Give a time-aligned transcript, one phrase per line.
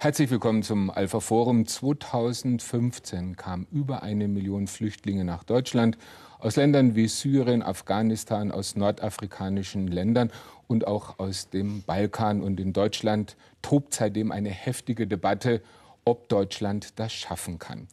[0.00, 1.66] Herzlich willkommen zum Alpha Forum.
[1.66, 5.98] 2015 kamen über eine Million Flüchtlinge nach Deutschland
[6.38, 10.30] aus Ländern wie Syrien, Afghanistan, aus nordafrikanischen Ländern
[10.68, 12.42] und auch aus dem Balkan.
[12.42, 15.62] Und in Deutschland tobt seitdem eine heftige Debatte,
[16.04, 17.88] ob Deutschland das schaffen kann.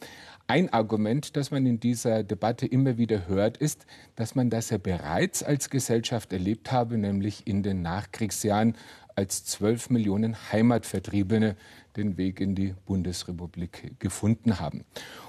[0.46, 4.78] Ein Argument, das man in dieser Debatte immer wieder hört, ist, dass man das ja
[4.78, 8.78] bereits als Gesellschaft erlebt habe, nämlich in den Nachkriegsjahren,
[9.16, 11.56] als zwölf Millionen Heimatvertriebene
[11.98, 14.86] den Weg in die Bundesrepublik gefunden haben.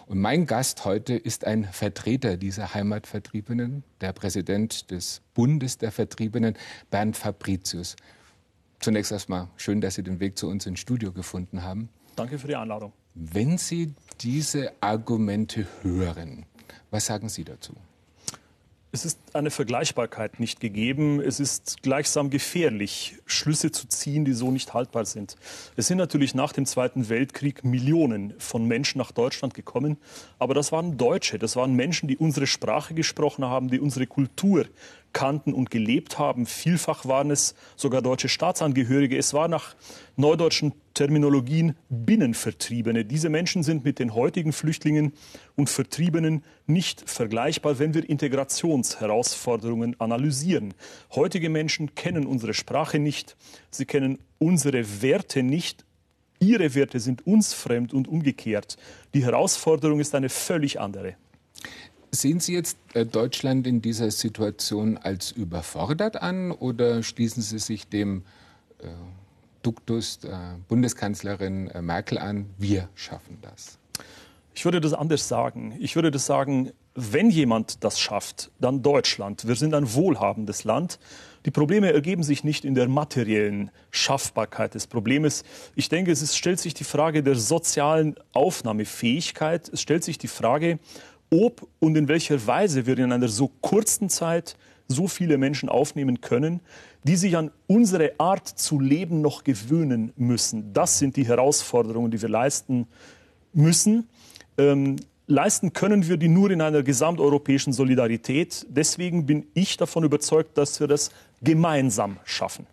[0.06, 6.54] Und mein Gast heute ist ein Vertreter dieser Heimatvertriebenen, der Präsident des Bundes der Vertriebenen,
[6.90, 7.96] Bernd Fabricius.
[8.80, 11.88] Zunächst erstmal schön, dass Sie den Weg zu uns ins Studio gefunden haben.
[12.14, 12.92] Danke für die Einladung.
[13.14, 16.44] Wenn Sie diese Argumente hören,
[16.90, 17.74] was sagen Sie dazu?
[18.96, 21.20] Es ist eine Vergleichbarkeit nicht gegeben.
[21.20, 25.36] Es ist gleichsam gefährlich, Schlüsse zu ziehen, die so nicht haltbar sind.
[25.76, 29.98] Es sind natürlich nach dem Zweiten Weltkrieg Millionen von Menschen nach Deutschland gekommen.
[30.38, 31.38] Aber das waren Deutsche.
[31.38, 34.64] Das waren Menschen, die unsere Sprache gesprochen haben, die unsere Kultur
[35.16, 36.44] kannten und gelebt haben.
[36.44, 39.16] Vielfach waren es sogar deutsche Staatsangehörige.
[39.16, 39.74] Es war nach
[40.16, 43.06] neudeutschen Terminologien Binnenvertriebene.
[43.06, 45.14] Diese Menschen sind mit den heutigen Flüchtlingen
[45.54, 50.74] und Vertriebenen nicht vergleichbar, wenn wir Integrationsherausforderungen analysieren.
[51.14, 53.38] Heutige Menschen kennen unsere Sprache nicht,
[53.70, 55.86] sie kennen unsere Werte nicht,
[56.40, 58.76] ihre Werte sind uns fremd und umgekehrt.
[59.14, 61.14] Die Herausforderung ist eine völlig andere.
[62.10, 67.88] Sehen Sie jetzt äh, Deutschland in dieser Situation als überfordert an oder schließen Sie sich
[67.88, 68.22] dem
[68.78, 68.88] äh,
[69.62, 73.78] Duktus der Bundeskanzlerin äh, Merkel an, wir schaffen das?
[74.54, 75.76] Ich würde das anders sagen.
[75.80, 79.46] Ich würde das sagen, wenn jemand das schafft, dann Deutschland.
[79.46, 80.98] Wir sind ein wohlhabendes Land.
[81.44, 85.44] Die Probleme ergeben sich nicht in der materiellen Schaffbarkeit des Problems.
[85.74, 89.68] Ich denke, es ist, stellt sich die Frage der sozialen Aufnahmefähigkeit.
[89.68, 90.78] Es stellt sich die Frage,
[91.30, 94.56] ob und in welcher Weise wir in einer so kurzen Zeit
[94.88, 96.60] so viele Menschen aufnehmen können,
[97.04, 100.72] die sich an unsere Art zu leben noch gewöhnen müssen.
[100.72, 102.86] Das sind die Herausforderungen, die wir leisten
[103.52, 104.08] müssen.
[104.58, 108.66] Ähm, leisten können wir die nur in einer gesamteuropäischen Solidarität.
[108.68, 111.10] Deswegen bin ich davon überzeugt, dass wir das
[111.42, 112.66] gemeinsam schaffen.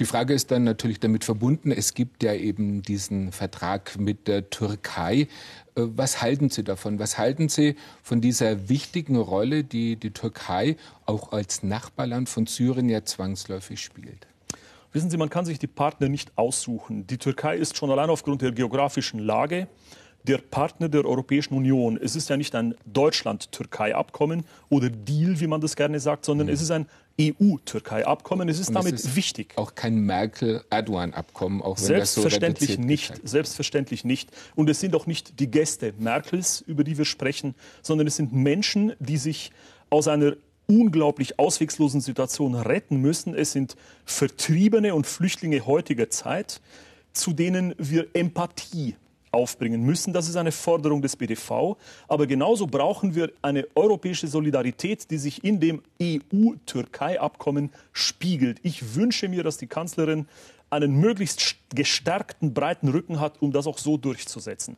[0.00, 4.48] Die Frage ist dann natürlich damit verbunden, es gibt ja eben diesen Vertrag mit der
[4.48, 5.22] Türkei.
[5.22, 5.26] Äh,
[5.74, 7.00] was halten Sie davon?
[7.00, 12.88] Was halten Sie von dieser wichtigen Rolle, die die Türkei auch als Nachbarland von Syrien
[12.88, 14.28] ja zwangsläufig spielt?
[14.92, 17.06] Wissen Sie, man kann sich die Partner nicht aussuchen.
[17.08, 19.66] Die Türkei ist schon allein aufgrund der geografischen Lage
[20.24, 21.98] der Partner der Europäischen Union.
[22.00, 26.52] Es ist ja nicht ein Deutschland-Türkei-Abkommen oder Deal, wie man das gerne sagt, sondern mhm.
[26.52, 26.86] es ist ein
[27.20, 28.48] EU-Türkei-Abkommen.
[28.48, 29.52] Es ist damit es ist wichtig.
[29.56, 33.28] Auch kein Merkel-Erdogan-Abkommen, auch wenn Selbstverständlich das so nicht.
[33.28, 34.30] Selbstverständlich nicht.
[34.54, 38.32] Und es sind auch nicht die Gäste Merkels, über die wir sprechen, sondern es sind
[38.32, 39.50] Menschen, die sich
[39.90, 40.36] aus einer
[40.66, 43.34] unglaublich ausweglosen Situation retten müssen.
[43.34, 46.60] Es sind Vertriebene und Flüchtlinge heutiger Zeit,
[47.12, 48.94] zu denen wir Empathie
[49.30, 50.12] aufbringen müssen.
[50.12, 51.76] Das ist eine Forderung des BDV.
[52.06, 58.58] Aber genauso brauchen wir eine europäische Solidarität, die sich in dem EU-Türkei-Abkommen spiegelt.
[58.62, 60.26] Ich wünsche mir, dass die Kanzlerin
[60.70, 64.76] einen möglichst gestärkten, breiten Rücken hat, um das auch so durchzusetzen.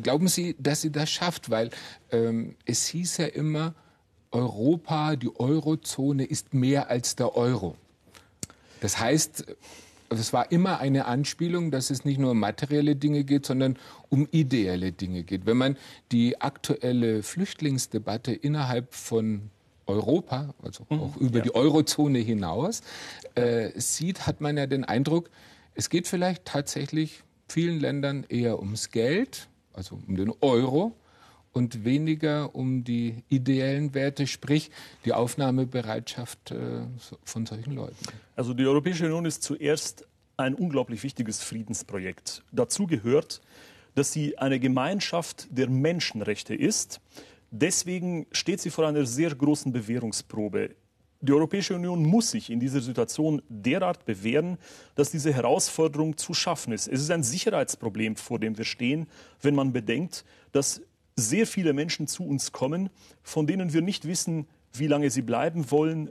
[0.00, 1.50] Glauben Sie, dass sie das schafft?
[1.50, 1.70] Weil
[2.12, 3.74] ähm, es hieß ja immer,
[4.30, 7.76] Europa, die Eurozone ist mehr als der Euro.
[8.80, 9.46] Das heißt,
[10.20, 14.28] es war immer eine Anspielung, dass es nicht nur um materielle Dinge geht, sondern um
[14.30, 15.46] ideelle Dinge geht.
[15.46, 15.76] Wenn man
[16.12, 19.50] die aktuelle Flüchtlingsdebatte innerhalb von
[19.86, 21.44] Europa, also mhm, auch über ja.
[21.44, 22.82] die Eurozone hinaus,
[23.34, 25.30] äh, sieht, hat man ja den Eindruck,
[25.74, 30.96] es geht vielleicht tatsächlich vielen Ländern eher ums Geld, also um den Euro,
[31.54, 34.70] und weniger um die ideellen Werte, sprich
[35.04, 36.56] die Aufnahmebereitschaft äh,
[37.24, 37.96] von solchen Leuten.
[38.36, 40.06] Also die Europäische Union ist zuerst
[40.36, 42.42] ein unglaublich wichtiges Friedensprojekt.
[42.52, 43.40] Dazu gehört,
[43.94, 47.00] dass sie eine Gemeinschaft der Menschenrechte ist.
[47.50, 50.74] Deswegen steht sie vor einer sehr großen Bewährungsprobe.
[51.20, 54.58] Die Europäische Union muss sich in dieser Situation derart bewähren,
[54.94, 56.86] dass diese Herausforderung zu schaffen ist.
[56.88, 59.06] Es ist ein Sicherheitsproblem, vor dem wir stehen,
[59.40, 60.82] wenn man bedenkt, dass
[61.16, 62.90] sehr viele Menschen zu uns kommen,
[63.22, 66.10] von denen wir nicht wissen, wie lange sie bleiben wollen,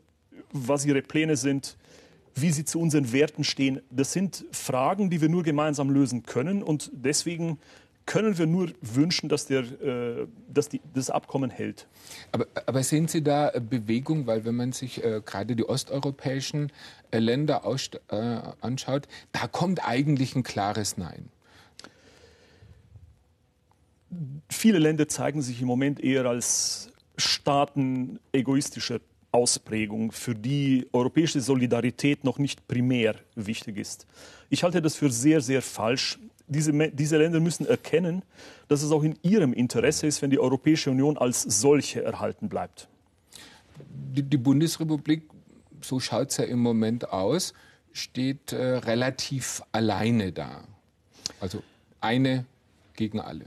[0.52, 1.78] was ihre Pläne sind,
[2.36, 3.82] wie sie zu unseren Werten stehen.
[3.90, 6.64] Das sind Fragen, die wir nur gemeinsam lösen können.
[6.64, 7.60] Und deswegen
[8.06, 11.88] können wir nur wünschen, dass, der, äh, dass die, das Abkommen hält.
[12.32, 16.72] Aber, aber, sehen Sie da Bewegung, weil wenn man sich äh, gerade die osteuropäischen
[17.12, 18.16] äh, Länder aus, äh,
[18.62, 21.30] anschaut, da kommt eigentlich ein klares Nein.
[24.50, 29.00] Viele Länder zeigen sich im Moment eher als Staaten egoistischer
[29.34, 34.06] Ausprägung, für die europäische Solidarität noch nicht primär wichtig ist.
[34.50, 38.24] Ich halte das für sehr, sehr falsch diese, diese Länder müssen erkennen,
[38.68, 42.88] dass es auch in ihrem Interesse ist, wenn die Europäische Union als solche erhalten bleibt.
[43.90, 45.24] Die, die Bundesrepublik,
[45.82, 47.54] so schaut es ja im Moment aus,
[47.92, 50.64] steht äh, relativ alleine da.
[51.40, 51.64] Also
[52.02, 52.46] eine
[52.96, 53.46] gegen alle.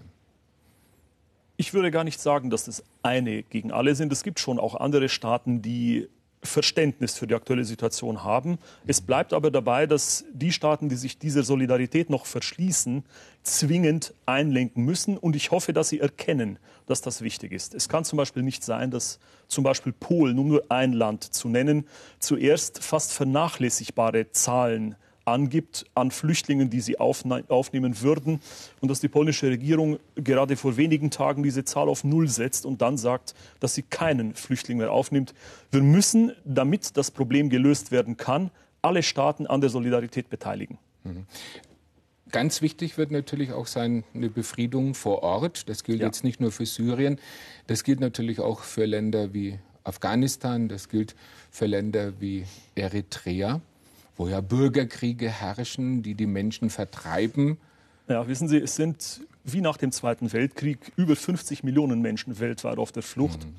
[1.56, 4.12] Ich würde gar nicht sagen, dass es eine gegen alle sind.
[4.12, 6.08] Es gibt schon auch andere Staaten, die
[6.42, 8.58] Verständnis für die aktuelle Situation haben.
[8.86, 13.04] Es bleibt aber dabei, dass die Staaten, die sich dieser Solidarität noch verschließen,
[13.42, 15.16] zwingend einlenken müssen.
[15.16, 17.74] Und ich hoffe, dass sie erkennen, dass das wichtig ist.
[17.74, 19.18] Es kann zum Beispiel nicht sein, dass
[19.48, 21.86] zum Beispiel Polen, um nur ein Land zu nennen,
[22.18, 24.96] zuerst fast vernachlässigbare Zahlen
[25.26, 28.40] angibt an Flüchtlingen, die sie aufnehmen würden.
[28.80, 32.80] Und dass die polnische Regierung gerade vor wenigen Tagen diese Zahl auf Null setzt und
[32.80, 35.34] dann sagt, dass sie keinen Flüchtling mehr aufnimmt.
[35.70, 38.50] Wir müssen, damit das Problem gelöst werden kann,
[38.82, 40.78] alle Staaten an der Solidarität beteiligen.
[41.04, 41.26] Mhm.
[42.30, 45.68] Ganz wichtig wird natürlich auch sein eine Befriedung vor Ort.
[45.68, 46.06] Das gilt ja.
[46.06, 47.20] jetzt nicht nur für Syrien,
[47.66, 51.14] das gilt natürlich auch für Länder wie Afghanistan, das gilt
[51.50, 52.44] für Länder wie
[52.74, 53.60] Eritrea
[54.16, 57.58] wo ja Bürgerkriege herrschen, die die Menschen vertreiben.
[58.08, 62.78] Ja, wissen Sie, es sind wie nach dem Zweiten Weltkrieg über 50 Millionen Menschen weltweit
[62.78, 63.44] auf der Flucht.
[63.44, 63.54] Mhm.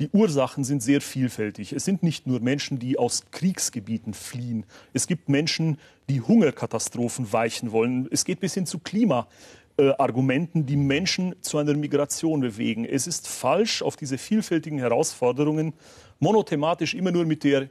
[0.00, 1.72] Die Ursachen sind sehr vielfältig.
[1.72, 4.64] Es sind nicht nur Menschen, die aus Kriegsgebieten fliehen.
[4.92, 5.78] Es gibt Menschen,
[6.08, 8.08] die Hungerkatastrophen weichen wollen.
[8.12, 12.84] Es geht bis hin zu Klimaargumenten, die Menschen zu einer Migration bewegen.
[12.84, 15.72] Es ist falsch, auf diese vielfältigen Herausforderungen
[16.20, 17.68] monothematisch immer nur mit der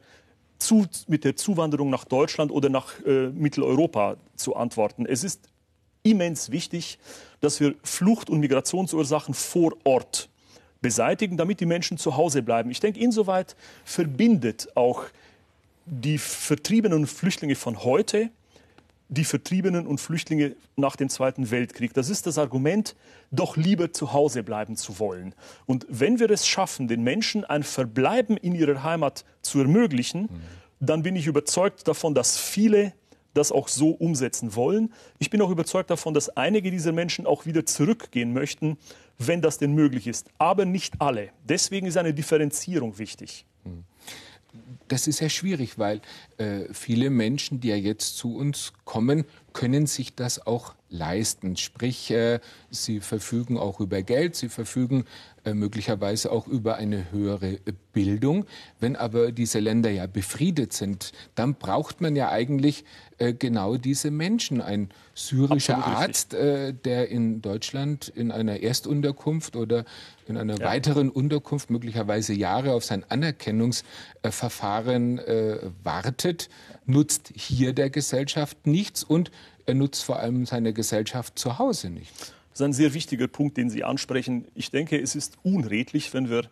[0.59, 5.05] zu, mit der Zuwanderung nach Deutschland oder nach äh, Mitteleuropa zu antworten.
[5.05, 5.49] Es ist
[6.03, 6.99] immens wichtig,
[7.41, 10.29] dass wir Flucht- und Migrationsursachen vor Ort
[10.81, 12.71] beseitigen, damit die Menschen zu Hause bleiben.
[12.71, 15.03] Ich denke, insoweit verbindet auch
[15.85, 18.29] die Vertriebenen Flüchtlinge von heute
[19.09, 21.93] die Vertriebenen und Flüchtlinge nach dem Zweiten Weltkrieg.
[21.93, 22.95] Das ist das Argument,
[23.31, 25.33] doch lieber zu Hause bleiben zu wollen.
[25.65, 30.29] Und wenn wir es schaffen, den Menschen ein Verbleiben in ihrer Heimat zu ermöglichen,
[30.79, 32.93] dann bin ich überzeugt davon, dass viele
[33.33, 34.91] das auch so umsetzen wollen.
[35.19, 38.77] Ich bin auch überzeugt davon, dass einige dieser Menschen auch wieder zurückgehen möchten,
[39.19, 40.27] wenn das denn möglich ist.
[40.37, 41.29] Aber nicht alle.
[41.43, 43.45] Deswegen ist eine Differenzierung wichtig.
[44.87, 46.01] Das ist ja schwierig, weil
[46.37, 51.57] äh, viele Menschen, die ja jetzt zu uns kommen, können sich das auch leisten.
[51.57, 52.39] Sprich, äh,
[52.71, 55.05] sie verfügen auch über Geld, sie verfügen
[55.53, 58.45] möglicherweise auch über eine höhere äh, Bildung.
[58.79, 62.83] Wenn aber diese Länder ja befriedet sind, dann braucht man ja eigentlich
[63.17, 64.61] äh, genau diese Menschen.
[64.61, 69.85] Ein syrischer Absolut Arzt, äh, der in Deutschland in einer Erstunterkunft oder
[70.27, 70.65] in einer ja.
[70.65, 76.49] weiteren Unterkunft möglicherweise Jahre auf sein Anerkennungsverfahren äh, wartet,
[76.85, 79.31] nutzt hier der Gesellschaft nichts und
[79.65, 82.33] er nutzt vor allem seiner Gesellschaft zu Hause nichts.
[82.57, 84.47] Das ist ein sehr wichtiger Punkt, den Sie ansprechen.
[84.55, 86.49] Ich denke, es ist unredlich, wenn wir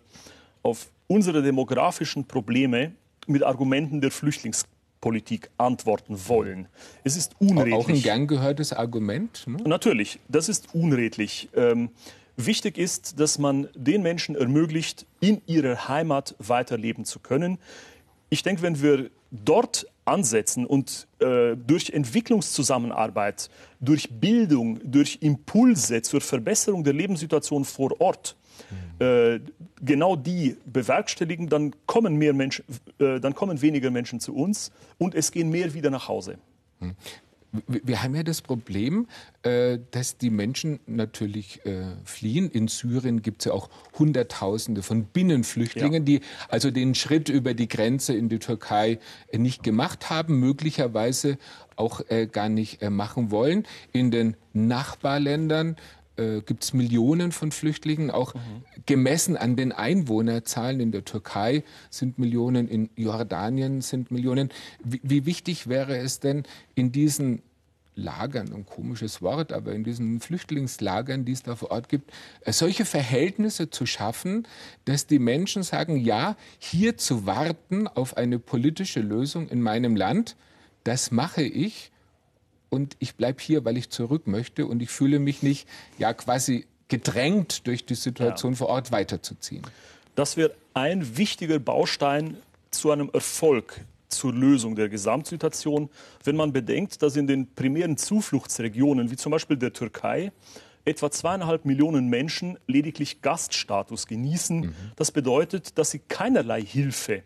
[0.61, 2.91] auf unsere demografischen Probleme
[3.25, 6.67] mit Argumenten der Flüchtlingspolitik antworten wollen.
[7.03, 7.73] Es ist unredlich.
[7.73, 9.47] Auch ein gern gehörtes Argument?
[9.47, 9.57] Ne?
[9.65, 11.49] Natürlich, das ist unredlich.
[11.55, 11.89] Ähm,
[12.37, 17.57] wichtig ist, dass man den Menschen ermöglicht, in ihrer Heimat weiterleben zu können.
[18.29, 26.21] Ich denke, wenn wir dort ansetzen und äh, durch Entwicklungszusammenarbeit, durch Bildung, durch Impulse zur
[26.21, 28.35] Verbesserung der Lebenssituation vor Ort
[28.99, 29.05] mhm.
[29.05, 29.39] äh,
[29.81, 32.65] genau die bewerkstelligen, dann kommen, mehr Menschen,
[32.99, 36.37] äh, dann kommen weniger Menschen zu uns und es gehen mehr wieder nach Hause.
[37.67, 39.07] Wir haben ja das Problem,
[39.43, 42.49] äh, dass die Menschen natürlich äh, fliehen.
[42.49, 46.19] In Syrien gibt es ja auch Hunderttausende von Binnenflüchtlingen, ja.
[46.19, 51.37] die also den Schritt über die Grenze in die Türkei äh, nicht gemacht haben, möglicherweise
[51.77, 53.67] auch gar nicht machen wollen.
[53.91, 55.75] In den Nachbarländern
[56.17, 58.39] äh, gibt es Millionen von Flüchtlingen, auch mhm.
[58.85, 64.49] gemessen an den Einwohnerzahlen in der Türkei sind Millionen, in Jordanien sind Millionen.
[64.83, 66.43] Wie, wie wichtig wäre es denn
[66.75, 67.41] in diesen
[67.95, 72.51] Lagern, ein komisches Wort, aber in diesen Flüchtlingslagern, die es da vor Ort gibt, äh,
[72.51, 74.47] solche Verhältnisse zu schaffen,
[74.83, 80.35] dass die Menschen sagen, ja, hier zu warten auf eine politische Lösung in meinem Land,
[80.83, 81.91] das mache ich
[82.69, 85.67] und ich bleibe hier, weil ich zurück möchte und ich fühle mich nicht
[85.97, 88.57] ja quasi gedrängt durch die Situation ja.
[88.57, 89.63] vor Ort weiterzuziehen.
[90.15, 92.37] Das wäre ein wichtiger Baustein
[92.71, 95.89] zu einem Erfolg zur Lösung der Gesamtsituation,
[96.23, 100.31] wenn man bedenkt, dass in den primären Zufluchtsregionen, wie zum Beispiel der Türkei,
[100.85, 104.59] etwa zweieinhalb Millionen Menschen lediglich Gaststatus genießen.
[104.59, 104.75] Mhm.
[104.95, 107.23] Das bedeutet, dass sie keinerlei Hilfe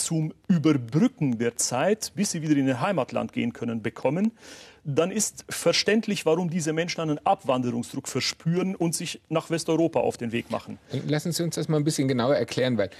[0.00, 4.32] zum Überbrücken der Zeit, bis sie wieder in ihr Heimatland gehen können, bekommen,
[4.84, 10.32] dann ist verständlich, warum diese Menschen einen Abwanderungsdruck verspüren und sich nach Westeuropa auf den
[10.32, 10.78] Weg machen.
[11.06, 12.90] Lassen Sie uns das mal ein bisschen genauer erklären, weil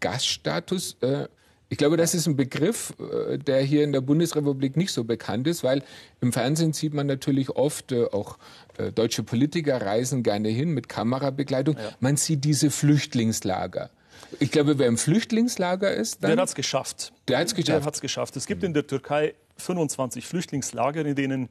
[0.00, 1.26] Gaststatus äh,
[1.72, 5.46] ich glaube, das ist ein Begriff, äh, der hier in der Bundesrepublik nicht so bekannt
[5.46, 5.84] ist, weil
[6.20, 8.38] im Fernsehen sieht man natürlich oft, äh, auch
[8.76, 11.76] äh, deutsche Politiker reisen gerne hin mit Kamerabegleitung.
[11.76, 11.90] Ja.
[12.00, 13.90] Man sieht diese Flüchtlingslager.
[14.38, 17.12] Ich glaube, wer im Flüchtlingslager ist, dann der hat es geschafft.
[17.28, 17.80] Der hat es geschafft.
[17.80, 18.36] Der hat's geschafft.
[18.36, 21.48] Es gibt in der Türkei 25 Flüchtlingslager, in denen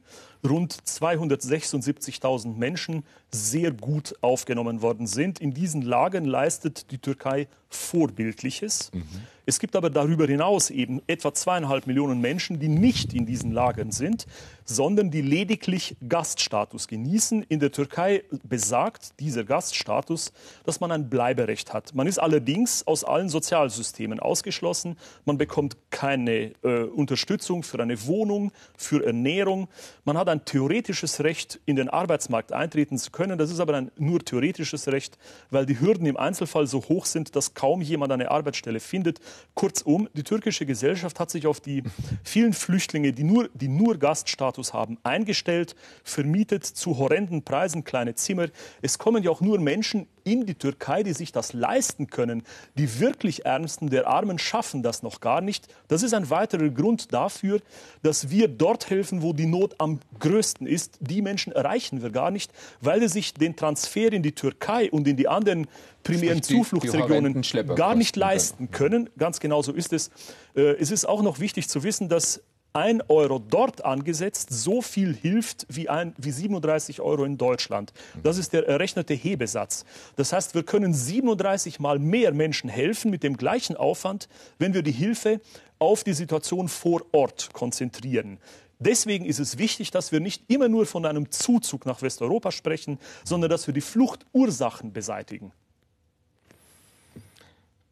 [0.48, 5.40] rund 276.000 Menschen sehr gut aufgenommen worden sind.
[5.40, 8.90] In diesen Lagern leistet die Türkei Vorbildliches.
[8.92, 9.04] Mhm.
[9.46, 13.90] Es gibt aber darüber hinaus eben etwa zweieinhalb Millionen Menschen, die nicht in diesen Lagern
[13.90, 14.26] sind,
[14.64, 17.44] sondern die lediglich Gaststatus genießen.
[17.44, 20.32] In der Türkei besagt dieser Gaststatus,
[20.64, 21.94] dass man ein Bleiberecht hat.
[21.94, 24.96] Man ist allerdings aus allen Sozialsystemen ausgeschlossen.
[25.24, 29.68] Man bekommt keine äh, Unterstützung für eine Wohnung, für Ernährung.
[30.04, 33.38] Man hat ein theoretisches Recht, in den Arbeitsmarkt eintreten zu können.
[33.38, 35.18] Das ist aber ein nur theoretisches Recht,
[35.50, 39.20] weil die Hürden im Einzelfall so hoch sind, dass kaum jemand eine Arbeitsstelle findet.
[39.54, 41.82] Kurzum, die türkische Gesellschaft hat sich auf die
[42.24, 48.48] vielen Flüchtlinge, die nur, die nur Gaststatus haben, eingestellt, vermietet zu horrenden Preisen kleine Zimmer.
[48.82, 52.42] Es kommen ja auch nur Menschen in die Türkei, die sich das leisten können.
[52.76, 55.68] Die wirklich Ärmsten der Armen schaffen das noch gar nicht.
[55.88, 57.60] Das ist ein weiterer Grund dafür,
[58.02, 60.98] dass wir dort helfen, wo die Not am größten ist.
[61.00, 65.06] Die Menschen erreichen wir gar nicht, weil sie sich den Transfer in die Türkei und
[65.06, 65.66] in die anderen
[66.02, 67.42] primären die, Zufluchtsregionen
[67.74, 69.10] gar nicht leisten können.
[69.18, 70.10] Ganz genau so ist es.
[70.54, 75.14] Äh, es ist auch noch wichtig zu wissen, dass ein Euro dort angesetzt so viel
[75.14, 77.92] hilft wie, ein, wie 37 Euro in Deutschland.
[78.22, 79.84] Das ist der errechnete Hebesatz.
[80.16, 84.82] Das heißt, wir können 37 mal mehr Menschen helfen mit dem gleichen Aufwand, wenn wir
[84.82, 85.40] die Hilfe
[85.78, 88.38] auf die Situation vor Ort konzentrieren.
[88.78, 92.98] Deswegen ist es wichtig, dass wir nicht immer nur von einem Zuzug nach Westeuropa sprechen,
[93.24, 95.52] sondern dass wir die Fluchtursachen beseitigen.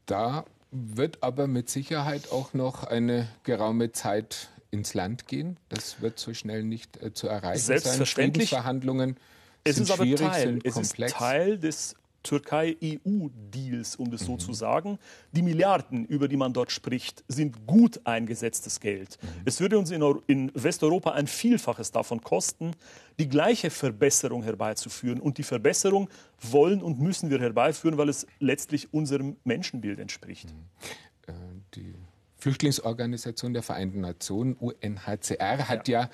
[0.06, 5.58] Da wird aber mit Sicherheit auch noch eine geraume Zeit ins Land gehen.
[5.68, 8.50] Das wird so schnell nicht äh, zu erreichen Selbstverständlich.
[8.50, 8.62] sein.
[8.62, 9.16] Friedensverhandlungen
[9.64, 14.26] es sind ist aber Teil, sind es ist Teil des Türkei-EU-Deals, um das mhm.
[14.26, 14.98] so zu sagen.
[15.32, 19.18] Die Milliarden, über die man dort spricht, sind gut eingesetztes Geld.
[19.22, 19.28] Mhm.
[19.44, 22.72] Es würde uns in, in, Westeuropa ein Vielfaches davon kosten,
[23.18, 25.20] die gleiche Verbesserung herbeizuführen.
[25.20, 26.08] Und die Verbesserung
[26.40, 30.48] wollen und müssen wir herbeiführen, weil es letztlich unserem Menschenbild entspricht.
[30.48, 31.32] Mhm.
[31.32, 31.32] Äh,
[31.74, 31.94] die
[32.38, 36.10] Flüchtlingsorganisation der Vereinten Nationen, UNHCR, hat ja, ja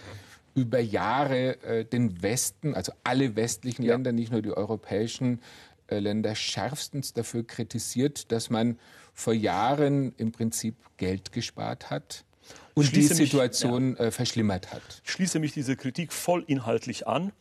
[0.55, 3.93] über Jahre äh, den Westen, also alle westlichen ja.
[3.93, 5.41] Länder, nicht nur die europäischen
[5.89, 8.79] äh, Länder, schärfstens dafür kritisiert, dass man
[9.13, 12.25] vor Jahren im Prinzip Geld gespart hat
[12.75, 14.07] und die Situation mich, ja.
[14.07, 14.83] äh, verschlimmert hat.
[15.05, 17.33] Ich schließe mich dieser Kritik voll inhaltlich an.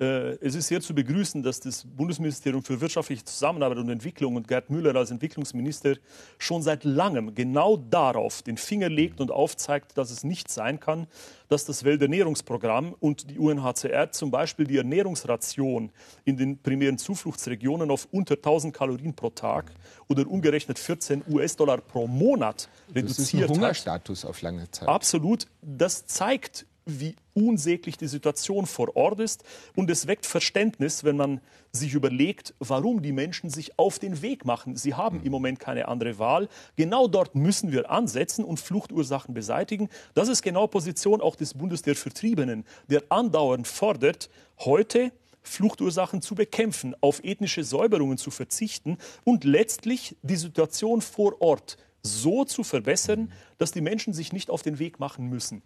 [0.00, 4.46] Äh, es ist sehr zu begrüßen, dass das Bundesministerium für wirtschaftliche Zusammenarbeit und Entwicklung und
[4.46, 5.96] Gerd Müller als Entwicklungsminister
[6.38, 11.08] schon seit langem genau darauf den Finger legt und aufzeigt, dass es nicht sein kann,
[11.48, 15.90] dass das Welternährungsprogramm und die UNHCR zum Beispiel die Ernährungsration
[16.24, 19.72] in den primären Zufluchtsregionen auf unter 1000 Kalorien pro Tag
[20.08, 24.30] oder umgerechnet 14 US-Dollar pro Monat reduziert das ist ein Hungerstatus hat.
[24.30, 24.88] auf lange Zeit.
[24.88, 25.46] Absolut.
[25.62, 29.44] Das zeigt, wie unsäglich die Situation vor Ort ist.
[29.76, 31.40] Und es weckt Verständnis, wenn man
[31.72, 34.76] sich überlegt, warum die Menschen sich auf den Weg machen.
[34.76, 36.48] Sie haben im Moment keine andere Wahl.
[36.76, 39.88] Genau dort müssen wir ansetzen und Fluchtursachen beseitigen.
[40.14, 46.34] Das ist genau Position auch des Bundes der Vertriebenen, der andauernd fordert, heute Fluchtursachen zu
[46.34, 53.32] bekämpfen, auf ethnische Säuberungen zu verzichten und letztlich die Situation vor Ort so zu verbessern,
[53.58, 55.62] dass die Menschen sich nicht auf den Weg machen müssen.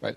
[0.00, 0.16] Weil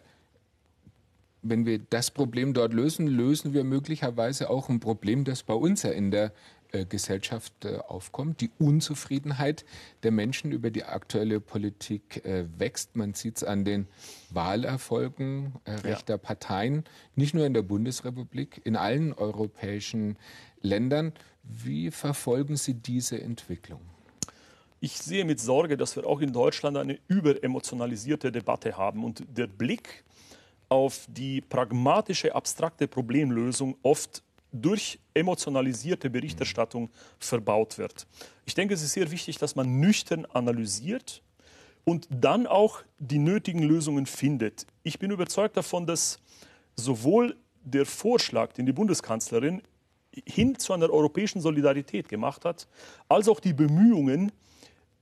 [1.49, 5.83] wenn wir das Problem dort lösen, lösen wir möglicherweise auch ein Problem, das bei uns
[5.83, 6.31] ja in der
[6.71, 8.41] äh, Gesellschaft äh, aufkommt.
[8.41, 9.63] Die Unzufriedenheit
[10.03, 12.95] der Menschen über die aktuelle Politik äh, wächst.
[12.95, 13.87] Man sieht es an den
[14.31, 16.17] Wahlerfolgen äh, rechter ja.
[16.17, 16.83] Parteien,
[17.15, 20.17] nicht nur in der Bundesrepublik, in allen europäischen
[20.61, 21.13] Ländern.
[21.43, 23.79] Wie verfolgen Sie diese Entwicklung?
[24.79, 29.47] Ich sehe mit Sorge, dass wir auch in Deutschland eine überemotionalisierte Debatte haben und der
[29.47, 30.03] Blick
[30.69, 38.07] auf die pragmatische, abstrakte Problemlösung oft durch emotionalisierte Berichterstattung verbaut wird.
[38.45, 41.21] Ich denke, es ist sehr wichtig, dass man nüchtern analysiert
[41.83, 44.65] und dann auch die nötigen Lösungen findet.
[44.83, 46.19] Ich bin überzeugt davon, dass
[46.75, 49.61] sowohl der Vorschlag, den die Bundeskanzlerin
[50.25, 52.67] hin zu einer europäischen Solidarität gemacht hat,
[53.07, 54.31] als auch die Bemühungen,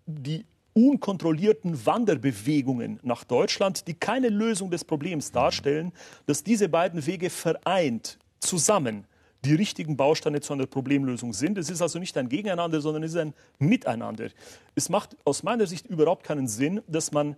[0.06, 0.46] die
[0.76, 5.94] unkontrollierten Wanderbewegungen nach Deutschland, die keine Lösung des Problems darstellen,
[6.26, 9.06] dass diese beiden Wege vereint zusammen
[9.46, 11.58] die richtigen Bausteine zu einer Problemlösung sind.
[11.58, 14.30] Es ist also nicht ein Gegeneinander, sondern es ist ein Miteinander.
[14.76, 17.38] Es macht aus meiner Sicht überhaupt keinen Sinn, dass man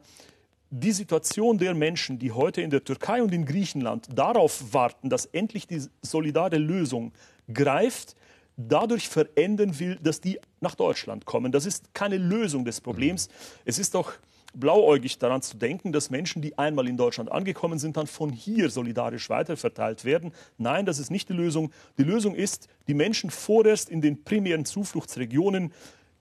[0.70, 5.26] die Situation der Menschen, die heute in der Türkei und in Griechenland darauf warten, dass
[5.28, 7.12] endlich die solidare Lösung
[7.54, 8.16] greift,
[8.58, 11.52] dadurch verändern will, dass die nach Deutschland kommen.
[11.52, 13.30] Das ist keine Lösung des Problems.
[13.64, 14.14] Es ist doch
[14.54, 18.70] blauäugig daran zu denken, dass Menschen, die einmal in Deutschland angekommen sind, dann von hier
[18.70, 20.34] solidarisch weiterverteilt werden.
[20.58, 21.72] Nein, das ist nicht die Lösung.
[21.98, 25.72] Die Lösung ist, die Menschen vorerst in den primären Zufluchtsregionen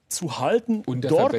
[0.08, 1.34] zu halten, dort,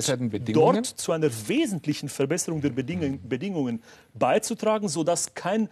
[0.50, 3.82] dort, zu einer wesentlichen Verbesserung der Bedingungen, Bedingungen
[4.14, 5.70] beizutragen, sodass kein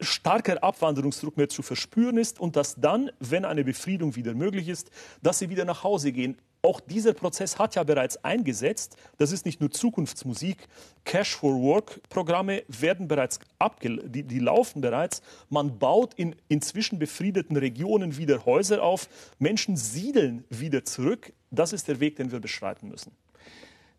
[0.00, 4.90] starker Abwanderungsdruck mehr zu verspüren ist und dass dann, wenn eine Befriedung wieder möglich ist,
[5.22, 6.36] dass sie wieder nach Hause gehen.
[6.62, 8.96] Auch dieser Prozess hat ja bereits eingesetzt.
[9.16, 10.68] Das ist nicht nur Zukunftsmusik.
[11.04, 15.22] Cash for Work Programme werden bereits abge die, die laufen bereits.
[15.48, 19.08] Man baut in inzwischen befriedeten Regionen wieder Häuser auf.
[19.38, 21.32] Menschen siedeln wieder zurück.
[21.50, 23.12] Das ist der Weg, den wir beschreiten müssen.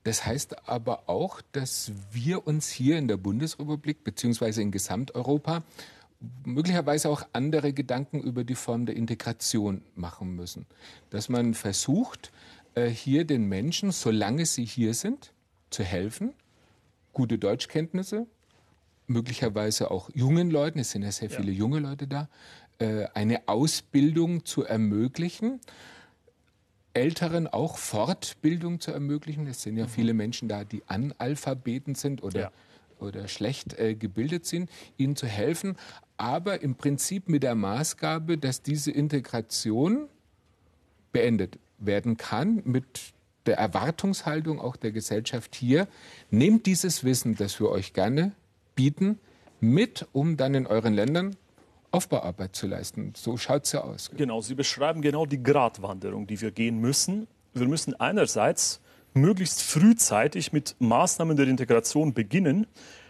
[0.04, 5.64] Das heißt aber auch, dass wir uns hier in der Bundesrepublik beziehungsweise in Gesamteuropa
[6.44, 10.66] möglicherweise auch andere Gedanken über die Form der Integration machen müssen.
[11.10, 12.32] Dass man versucht,
[12.76, 15.34] äh, hier den Menschen, solange sie hier sind,
[15.70, 16.34] zu helfen,
[17.14, 18.28] gute Deutschkenntnisse,
[19.08, 21.60] möglicherweise auch jungen Leuten, es sind ja sehr viele ja.
[21.60, 22.30] junge Leute da,
[22.80, 25.60] äh, eine Ausbildung zu ermöglichen
[26.94, 29.48] Älteren auch Fortbildung zu ermöglichen.
[29.48, 29.90] Es sind ja mhm.
[29.90, 32.52] viele Menschen da, die Analphabeten sind oder, ja.
[33.00, 35.78] oder schlecht äh, gebildet sind, ihnen zu helfen,
[36.18, 40.08] aber im Prinzip mit der Maßgabe, dass diese Integration
[41.12, 43.14] beendet werden kann mit
[43.46, 45.88] der Erwartungshaltung auch der Gesellschaft hier.
[46.30, 48.34] Nehmt dieses Wissen, das wir euch gerne
[48.76, 49.20] bieten,
[49.60, 51.36] mit, um dann in euren Ländern
[51.92, 53.14] Aufbauarbeit zu leisten.
[53.16, 54.10] So schaut es ja aus.
[54.16, 57.28] Genau, Sie beschreiben genau die Gratwanderung, die wir gehen müssen.
[57.54, 58.80] Wir müssen einerseits
[59.14, 62.66] möglichst frühzeitig mit Maßnahmen der Integration beginnen,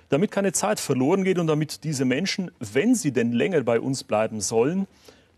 [0.10, 4.04] damit keine Zeit verloren geht und damit diese Menschen, wenn sie denn länger bei uns
[4.04, 4.88] bleiben sollen,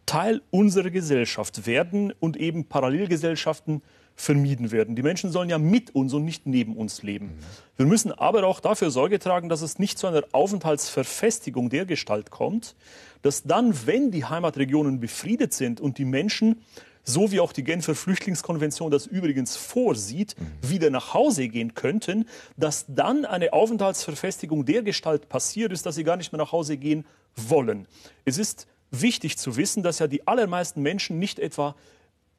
[0.06, 3.82] Teil unserer Gesellschaft werden und eben Parallelgesellschaften
[4.16, 4.96] vermieden werden.
[4.96, 7.28] Die Menschen sollen ja mit uns und nicht neben uns leben.
[7.28, 7.40] Mhm.
[7.78, 12.30] Wir müssen aber auch dafür Sorge tragen, dass es nicht zu einer Aufenthaltsverfestigung der Gestalt
[12.30, 12.76] kommt,
[13.24, 16.62] dass dann, wenn die Heimatregionen befriedet sind und die Menschen
[17.04, 20.70] so wie auch die Genfer Flüchtlingskonvention das übrigens vorsieht, mhm.
[20.70, 26.04] wieder nach Hause gehen könnten, dass dann eine Aufenthaltsverfestigung der Gestalt passiert ist, dass sie
[26.04, 27.06] gar nicht mehr nach Hause gehen
[27.36, 27.88] wollen.
[28.26, 31.76] Es ist wichtig zu wissen, dass ja die allermeisten Menschen nicht etwa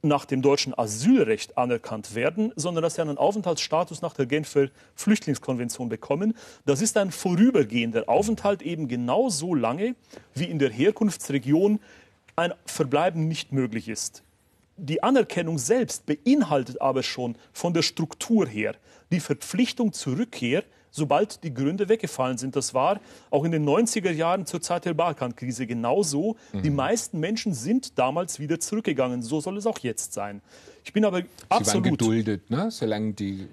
[0.05, 5.89] nach dem deutschen Asylrecht anerkannt werden, sondern dass sie einen Aufenthaltsstatus nach der Genfer Flüchtlingskonvention
[5.89, 6.35] bekommen.
[6.67, 9.95] Das ist ein vorübergehender Aufenthalt eben genau so lange,
[10.35, 11.81] wie in der Herkunftsregion
[12.37, 14.23] ein Verbleiben nicht möglich ist.
[14.77, 18.75] Die Anerkennung selbst beinhaltet aber schon von der Struktur her
[19.13, 20.65] die Verpflichtung zur Rückkehr
[20.95, 22.55] sobald die Gründe weggefallen sind.
[22.55, 26.37] Das war auch in den 90er Jahren zur Zeit der Balkankrise genauso.
[26.53, 26.63] Mhm.
[26.63, 29.21] Die meisten Menschen sind damals wieder zurückgegangen.
[29.21, 30.41] So soll es auch jetzt sein.
[30.85, 31.85] Ich bin aber Sie absolut.
[31.85, 32.71] Waren geduldet, ne?
[32.71, 33.49] solange die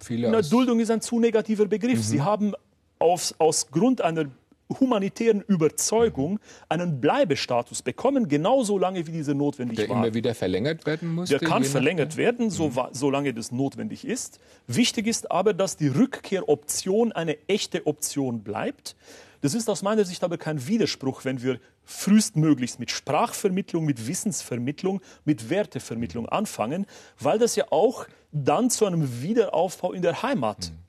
[0.00, 0.30] viele.
[0.30, 1.98] Na, Duldung ist ein zu negativer Begriff.
[1.98, 2.02] Mhm.
[2.02, 2.52] Sie haben
[3.00, 4.26] aus, aus Grund einer
[4.68, 10.04] humanitären Überzeugung einen Bleibestatus bekommen, genauso lange wie diese notwendig Der war.
[10.04, 11.28] immer wieder verlängert werden muss.
[11.28, 12.88] Der kann verlängert werden, so, mhm.
[12.92, 14.40] solange das notwendig ist.
[14.66, 18.96] Wichtig ist aber, dass die Rückkehroption eine echte Option bleibt.
[19.42, 25.00] Das ist aus meiner Sicht aber kein Widerspruch, wenn wir frühestmöglichst mit Sprachvermittlung, mit Wissensvermittlung,
[25.24, 26.86] mit Wertevermittlung anfangen,
[27.20, 30.85] weil das ja auch dann zu einem Wiederaufbau in der Heimat mhm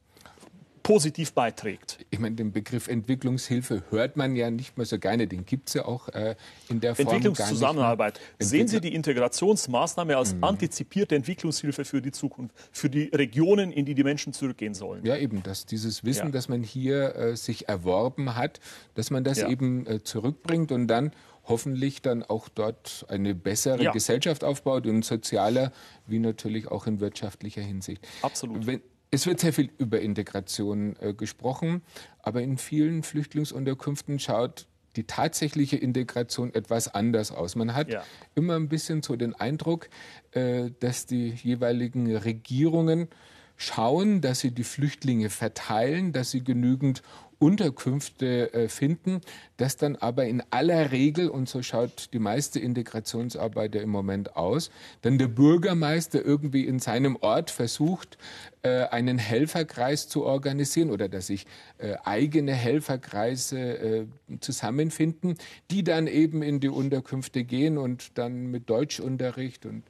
[0.88, 2.06] positiv beiträgt.
[2.12, 5.74] Ich meine, den Begriff Entwicklungshilfe hört man ja nicht mehr so gerne, den gibt es
[5.74, 6.38] ja auch äh,
[6.70, 8.22] in der Form Entwicklungszusammenarbeit.
[8.40, 10.46] Sehen Sie die Integrationsmaßnahme als mhm.
[10.46, 15.06] antizipierte Entwicklungshilfe für die Zukunft, für die Regionen, in die die Menschen zurückgehen sollen?
[15.06, 16.32] Ja, eben, dass dieses Wissen, ja.
[16.32, 18.62] das man hier äh, sich erworben hat,
[18.96, 19.50] dass man das ja.
[19.50, 21.12] eben äh, zurückbringt und dann
[21.44, 23.92] hoffentlich dann auch dort eine bessere ja.
[23.92, 25.74] Gesellschaft aufbaut, in sozialer
[26.06, 28.08] wie natürlich auch in wirtschaftlicher Hinsicht.
[28.22, 28.66] Absolut.
[28.66, 31.82] Wenn, Es wird sehr viel über Integration äh, gesprochen,
[32.22, 34.68] aber in vielen Flüchtlingsunterkünften schaut
[34.98, 37.56] die tatsächliche Integration etwas anders aus.
[37.56, 38.04] Man hat ja.
[38.36, 39.90] immer ein bisschen so den Eindruck,
[40.32, 43.08] äh, dass die jeweiligen Regierungen
[43.58, 47.02] schauen, dass sie die Flüchtlinge verteilen, dass sie genügend
[47.40, 49.22] Unterkünfte äh, finden,
[49.58, 54.36] dass dann aber in aller Regel, und so schaut die meiste Integrationsarbeit ja im Moment
[54.36, 54.72] aus,
[55.04, 58.18] dann der Bürgermeister irgendwie in seinem Ort versucht,
[58.64, 61.46] äh, einen Helferkreis zu organisieren oder dass sich
[61.78, 64.08] äh, eigene Helferkreise
[64.40, 65.38] zusammenfinden,
[65.70, 69.84] die dann eben in die Unterkünfte gehen und dann mit Deutschunterricht und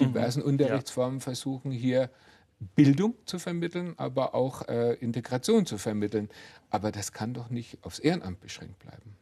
[0.00, 1.24] diversen mhm, Unterrichtsformen ja.
[1.24, 2.10] versuchen, hier
[2.74, 6.28] Bildung zu vermitteln, aber auch äh, Integration zu vermitteln.
[6.70, 9.16] Aber das kann doch nicht aufs Ehrenamt beschränkt bleiben.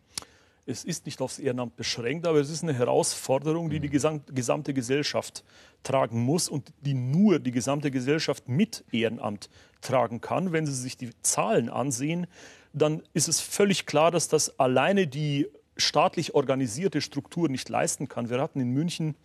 [0.67, 4.23] Es ist nicht aufs Ehrenamt beschränkt, aber es ist eine Herausforderung, die die mhm.
[4.33, 5.43] gesamte Gesellschaft
[5.83, 9.49] tragen muss und die nur die gesamte Gesellschaft mit Ehrenamt
[9.81, 10.53] tragen kann.
[10.53, 12.27] Wenn Sie sich die Zahlen ansehen,
[12.73, 18.31] dann ist es völlig klar, dass das alleine die staatlich organisierte Struktur nicht leisten kann.
[18.31, 19.17] Wir hatten in München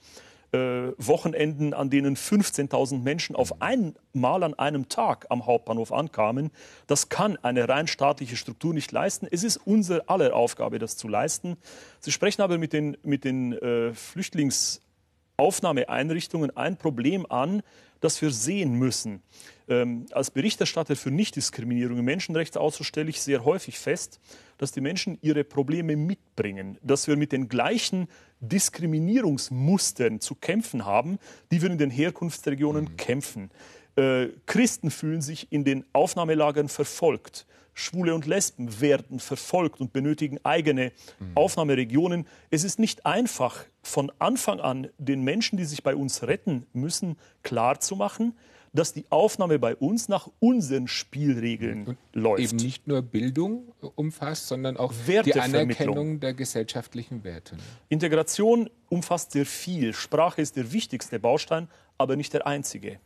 [0.56, 6.52] äh, Wochenenden, an denen 15.000 Menschen auf einmal an einem Tag am Hauptbahnhof ankamen.
[6.88, 9.28] Das kann eine rein staatliche Struktur nicht leisten.
[9.30, 11.58] Es ist unsere aller Aufgabe, das zu leisten.
[12.00, 17.62] Sie sprechen aber mit den, mit den äh, Flüchtlingsaufnahmeeinrichtungen ein Problem an,
[18.00, 19.22] das wir sehen müssen.
[19.68, 24.20] Ähm, als Berichterstatter für Nichtdiskriminierung im Menschenrechtsausschuss stelle ich sehr häufig fest,
[24.58, 28.08] dass die Menschen ihre Probleme mitbringen, dass wir mit den gleichen
[28.42, 31.18] Diskriminierungsmustern zu kämpfen haben,
[31.52, 32.98] die wir in den Herkunftsregionen mhm.
[32.98, 33.50] kämpfen.
[33.96, 37.48] Äh, Christen fühlen sich in den Aufnahmelagern verfolgt.
[37.74, 41.32] Schwule und Lesben werden verfolgt und benötigen eigene mhm.
[41.36, 42.28] Aufnahmeregionen.
[42.50, 47.18] Es ist nicht einfach, von Anfang an den Menschen, die sich bei uns retten müssen,
[47.44, 48.34] klarzumachen,
[48.76, 52.44] dass die Aufnahme bei uns nach unseren Spielregeln und läuft.
[52.54, 57.58] Eben nicht nur Bildung umfasst, sondern auch die Anerkennung der gesellschaftlichen Werte.
[57.90, 59.94] Integration umfasst sehr viel.
[59.94, 63.00] Sprache ist der wichtigste Baustein, aber nicht der einzige.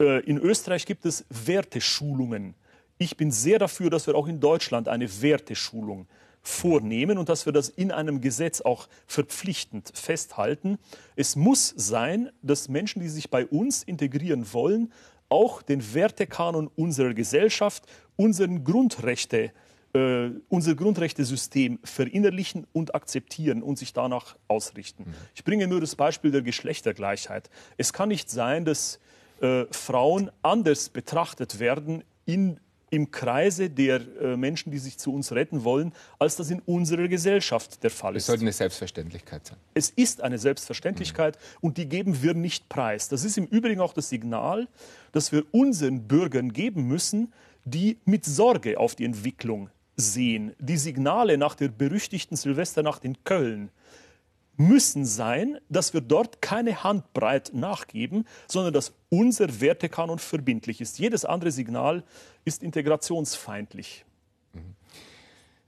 [0.00, 2.54] Äh, in Österreich gibt es Werteschulungen.
[2.98, 6.06] Ich bin sehr dafür, dass wir auch in Deutschland eine Werteschulung
[6.42, 10.78] vornehmen und dass wir das in einem Gesetz auch verpflichtend festhalten.
[11.16, 14.92] Es muss sein, dass Menschen, die sich bei uns integrieren wollen,
[15.28, 17.84] auch den Wertekanon unserer Gesellschaft,
[18.16, 19.52] unseren Grundrechte,
[19.92, 25.04] äh, unser Grundrechtesystem verinnerlichen und akzeptieren und sich danach ausrichten.
[25.04, 25.14] Mhm.
[25.34, 27.50] Ich bringe nur das Beispiel der Geschlechtergleichheit.
[27.76, 28.98] Es kann nicht sein, dass
[29.40, 35.32] äh, Frauen anders betrachtet werden in im Kreise der äh, Menschen, die sich zu uns
[35.32, 38.24] retten wollen, als das in unserer Gesellschaft der Fall ist.
[38.24, 39.56] Es sollte eine Selbstverständlichkeit sein.
[39.74, 41.56] Es ist eine Selbstverständlichkeit mhm.
[41.60, 43.08] und die geben wir nicht preis.
[43.08, 44.68] Das ist im Übrigen auch das Signal,
[45.12, 47.32] das wir unseren Bürgern geben müssen,
[47.64, 50.54] die mit Sorge auf die Entwicklung sehen.
[50.58, 53.70] Die Signale nach der berüchtigten Silvesternacht in Köln
[54.60, 60.98] müssen sein, dass wir dort keine Handbreit nachgeben, sondern dass unser Wertekanon verbindlich ist.
[60.98, 62.04] Jedes andere Signal
[62.44, 64.04] ist integrationsfeindlich.
[64.52, 64.74] Mhm.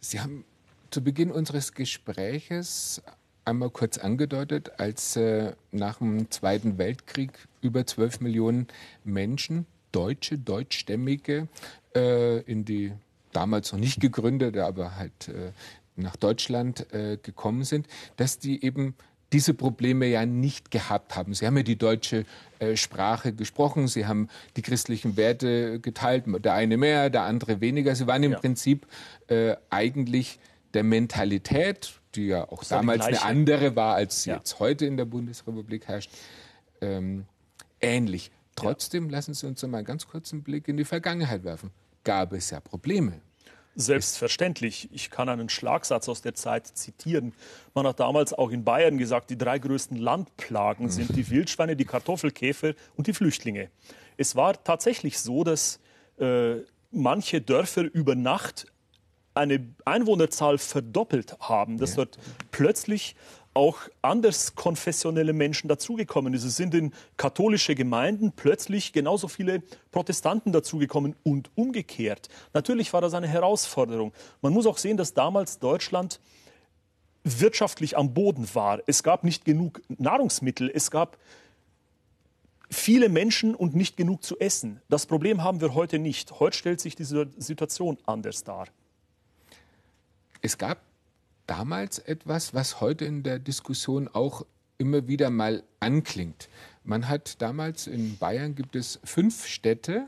[0.00, 0.44] Sie haben
[0.90, 3.02] zu Beginn unseres Gespräches
[3.46, 8.68] einmal kurz angedeutet, als äh, nach dem Zweiten Weltkrieg über 12 Millionen
[9.04, 11.48] Menschen, Deutsche, Deutschstämmige,
[11.94, 12.92] äh, in die
[13.32, 15.52] damals noch nicht gegründete, aber halt äh,
[15.96, 18.94] nach Deutschland äh, gekommen sind, dass die eben
[19.32, 21.34] diese Probleme ja nicht gehabt haben.
[21.34, 22.24] Sie haben ja die deutsche
[22.58, 27.94] äh, Sprache gesprochen, sie haben die christlichen Werte geteilt, der eine mehr, der andere weniger.
[27.94, 28.38] Sie waren im ja.
[28.38, 28.86] Prinzip
[29.28, 30.38] äh, eigentlich
[30.74, 34.36] der Mentalität, die ja auch damals eine andere war, als sie ja.
[34.36, 36.10] jetzt heute in der Bundesrepublik herrscht,
[36.80, 37.24] ähm,
[37.80, 38.30] ähnlich.
[38.54, 39.12] Trotzdem ja.
[39.12, 41.70] lassen Sie uns mal einen ganz kurzen Blick in die Vergangenheit werfen.
[42.04, 43.20] Gab es ja Probleme.
[43.74, 44.90] Selbstverständlich.
[44.92, 47.32] Ich kann einen Schlagsatz aus der Zeit zitieren.
[47.74, 51.86] Man hat damals auch in Bayern gesagt, die drei größten Landplagen sind die Wildschweine, die
[51.86, 53.70] Kartoffelkäfer und die Flüchtlinge.
[54.18, 55.80] Es war tatsächlich so, dass
[56.18, 56.56] äh,
[56.90, 58.66] manche Dörfer über Nacht
[59.34, 62.04] eine Einwohnerzahl verdoppelt haben, dass ja.
[62.04, 62.18] dort
[62.50, 63.16] plötzlich
[63.54, 66.44] auch anders konfessionelle Menschen dazugekommen ist.
[66.44, 72.28] Es sind in katholische Gemeinden plötzlich genauso viele Protestanten dazugekommen und umgekehrt.
[72.54, 74.12] Natürlich war das eine Herausforderung.
[74.40, 76.20] Man muss auch sehen, dass damals Deutschland
[77.24, 78.80] wirtschaftlich am Boden war.
[78.86, 81.18] Es gab nicht genug Nahrungsmittel, es gab
[82.70, 84.80] viele Menschen und nicht genug zu essen.
[84.88, 86.40] Das Problem haben wir heute nicht.
[86.40, 88.66] Heute stellt sich diese Situation anders dar.
[90.40, 90.78] Es gab
[91.46, 94.44] damals etwas, was heute in der Diskussion auch
[94.78, 96.48] immer wieder mal anklingt.
[96.84, 100.06] Man hat damals in Bayern gibt es fünf Städte,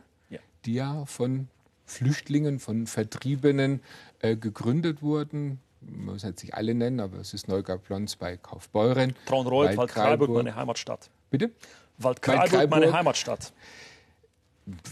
[0.65, 1.49] die ja von
[1.87, 3.81] Flüchtlingen, von Vertriebenen
[4.21, 5.61] äh, gegründet wurden.
[5.81, 9.15] Man muss jetzt nicht alle nennen, aber es ist Neugablons bei Kaufbeuren.
[9.27, 11.11] Traunreuth, Waldkraiburg, meine Heimatstadt.
[11.31, 11.51] Bitte?
[11.99, 13.53] Waldkraiburg, meine Heimatstadt.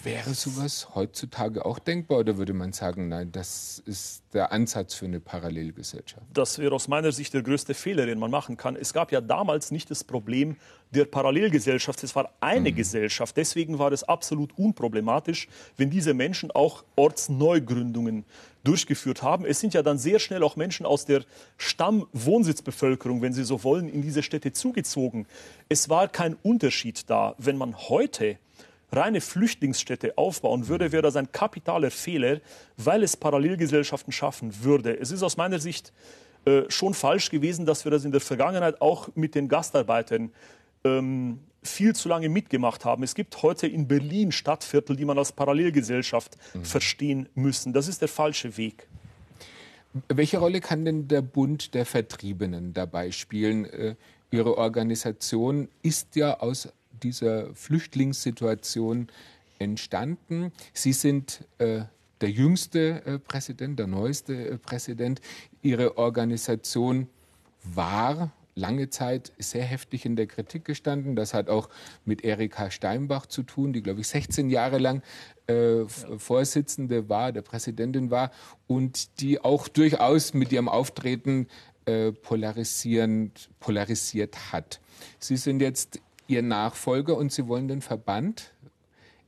[0.02, 5.06] Wäre sowas heutzutage auch denkbar oder würde man sagen, nein, das ist der Ansatz für
[5.06, 6.26] eine Parallelgesellschaft?
[6.34, 8.76] Das wäre aus meiner Sicht der größte Fehler, den man machen kann.
[8.76, 10.56] Es gab ja damals nicht das Problem
[10.90, 12.04] der Parallelgesellschaft.
[12.04, 12.74] Es war eine mhm.
[12.74, 13.34] Gesellschaft.
[13.34, 18.26] Deswegen war es absolut unproblematisch, wenn diese Menschen auch Ortsneugründungen
[18.64, 19.46] durchgeführt haben.
[19.46, 21.24] Es sind ja dann sehr schnell auch Menschen aus der
[21.56, 25.26] Stammwohnsitzbevölkerung, wenn Sie so wollen, in diese Städte zugezogen.
[25.70, 27.34] Es war kein Unterschied da.
[27.38, 28.38] Wenn man heute
[28.92, 32.40] reine Flüchtlingsstädte aufbauen würde, wäre das ein kapitaler Fehler,
[32.76, 34.98] weil es Parallelgesellschaften schaffen würde.
[34.98, 35.92] Es ist aus meiner Sicht
[36.44, 40.32] äh, schon falsch gewesen, dass wir das in der Vergangenheit auch mit den Gastarbeitern
[40.84, 43.02] ähm, viel zu lange mitgemacht haben.
[43.02, 46.64] Es gibt heute in Berlin Stadtviertel, die man als Parallelgesellschaft mhm.
[46.64, 47.72] verstehen müssen.
[47.72, 48.88] Das ist der falsche Weg.
[50.08, 53.66] Welche Rolle kann denn der Bund der Vertriebenen dabei spielen?
[53.66, 53.94] Äh,
[54.30, 59.08] Ihre Organisation ist ja aus dieser Flüchtlingssituation
[59.58, 60.52] entstanden.
[60.72, 61.82] Sie sind äh,
[62.20, 65.20] der jüngste äh, Präsident, der neueste äh, Präsident.
[65.62, 67.08] Ihre Organisation
[67.62, 71.16] war lange Zeit sehr heftig in der Kritik gestanden.
[71.16, 71.68] Das hat auch
[72.04, 75.02] mit Erika Steinbach zu tun, die, glaube ich, 16 Jahre lang
[75.48, 75.86] äh, ja.
[75.86, 78.30] Vorsitzende war, der Präsidentin war
[78.66, 81.46] und die auch durchaus mit ihrem Auftreten
[81.86, 84.80] äh, polarisierend, polarisiert hat.
[85.18, 86.00] Sie sind jetzt
[86.32, 88.54] Ihr Nachfolger und Sie wollen den Verband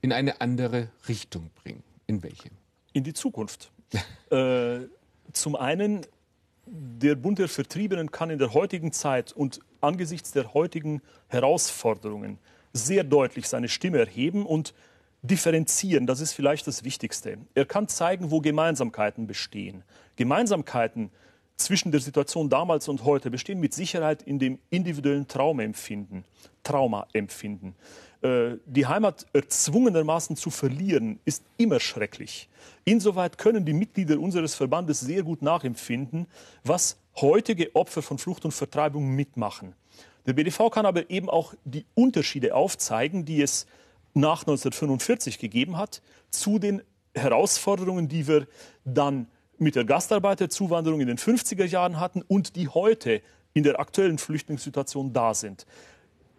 [0.00, 1.82] in eine andere Richtung bringen.
[2.06, 2.48] In welche?
[2.94, 3.70] In die Zukunft.
[4.30, 4.80] äh,
[5.32, 6.06] zum einen,
[6.66, 12.38] der Bund der Vertriebenen kann in der heutigen Zeit und angesichts der heutigen Herausforderungen
[12.72, 14.72] sehr deutlich seine Stimme erheben und
[15.20, 16.06] differenzieren.
[16.06, 17.36] Das ist vielleicht das Wichtigste.
[17.54, 19.82] Er kann zeigen, wo Gemeinsamkeiten bestehen.
[20.16, 21.10] Gemeinsamkeiten
[21.56, 26.24] zwischen der Situation damals und heute bestehen mit Sicherheit in dem individuellen Traumempfinden,
[26.62, 27.74] Traumaempfinden.
[28.22, 32.48] Äh, die Heimat erzwungenermaßen zu verlieren, ist immer schrecklich.
[32.84, 36.26] Insoweit können die Mitglieder unseres Verbandes sehr gut nachempfinden,
[36.64, 39.74] was heutige Opfer von Flucht und Vertreibung mitmachen.
[40.26, 43.66] Der BDV kann aber eben auch die Unterschiede aufzeigen, die es
[44.14, 46.82] nach 1945 gegeben hat, zu den
[47.14, 48.46] Herausforderungen, die wir
[48.84, 54.18] dann mit der Gastarbeiterzuwanderung in den 50er Jahren hatten und die heute in der aktuellen
[54.18, 55.66] Flüchtlingssituation da sind.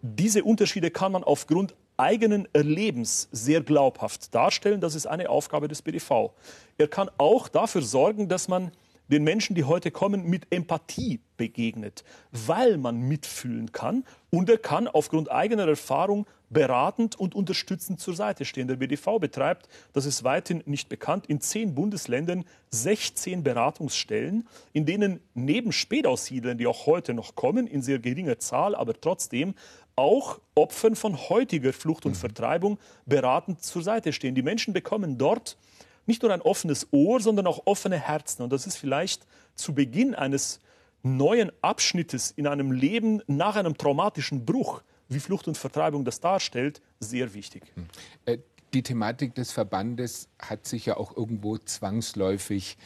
[0.01, 4.81] Diese Unterschiede kann man aufgrund eigenen Erlebens sehr glaubhaft darstellen.
[4.81, 6.31] Das ist eine Aufgabe des BDV.
[6.77, 8.71] Er kann auch dafür sorgen, dass man
[9.09, 14.87] den Menschen, die heute kommen, mit Empathie begegnet, weil man mitfühlen kann und er kann
[14.87, 18.67] aufgrund eigener Erfahrung beratend und unterstützend zur Seite stehen.
[18.67, 25.19] Der BDV betreibt, das ist weithin nicht bekannt, in zehn Bundesländern 16 Beratungsstellen, in denen
[25.33, 29.55] neben Spätaussiedlern, die auch heute noch kommen, in sehr geringer Zahl, aber trotzdem
[29.95, 32.19] auch Opfern von heutiger Flucht und mhm.
[32.19, 34.35] Vertreibung beratend zur Seite stehen.
[34.35, 35.57] Die Menschen bekommen dort
[36.05, 38.43] nicht nur ein offenes Ohr, sondern auch offene Herzen.
[38.43, 40.59] Und das ist vielleicht zu Beginn eines
[41.03, 46.81] neuen Abschnittes in einem Leben nach einem traumatischen Bruch, wie Flucht und Vertreibung das darstellt,
[46.99, 47.63] sehr wichtig.
[47.75, 47.85] Hm.
[48.25, 48.37] Äh,
[48.73, 52.77] die Thematik des Verbandes hat sich ja auch irgendwo zwangsläufig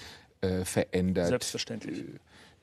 [0.41, 1.29] äh, verändert.
[1.29, 1.99] Selbstverständlich.
[1.99, 2.19] Äh,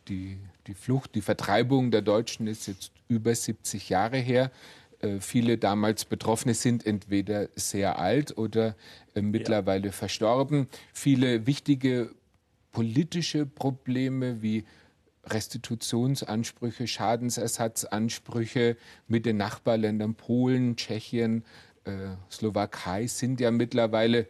[0.08, 4.52] die, die Flucht, die Vertreibung der Deutschen ist jetzt über 70 Jahre her.
[5.00, 8.74] Äh, viele damals Betroffene sind entweder sehr alt oder
[9.14, 9.92] äh, mittlerweile ja.
[9.92, 10.68] verstorben.
[10.92, 12.10] Viele wichtige
[12.72, 14.64] politische Probleme wie
[15.24, 18.76] Restitutionsansprüche, Schadensersatzansprüche
[19.08, 21.44] mit den Nachbarländern Polen, Tschechien,
[21.84, 21.90] äh,
[22.30, 24.26] Slowakei sind ja mittlerweile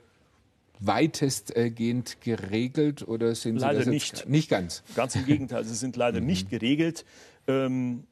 [0.78, 4.28] weitestgehend geregelt oder sind leider sie nicht.
[4.28, 4.82] nicht ganz?
[4.94, 6.26] Ganz im Gegenteil, sie sind leider mhm.
[6.26, 7.04] nicht geregelt.
[7.46, 8.04] Ähm,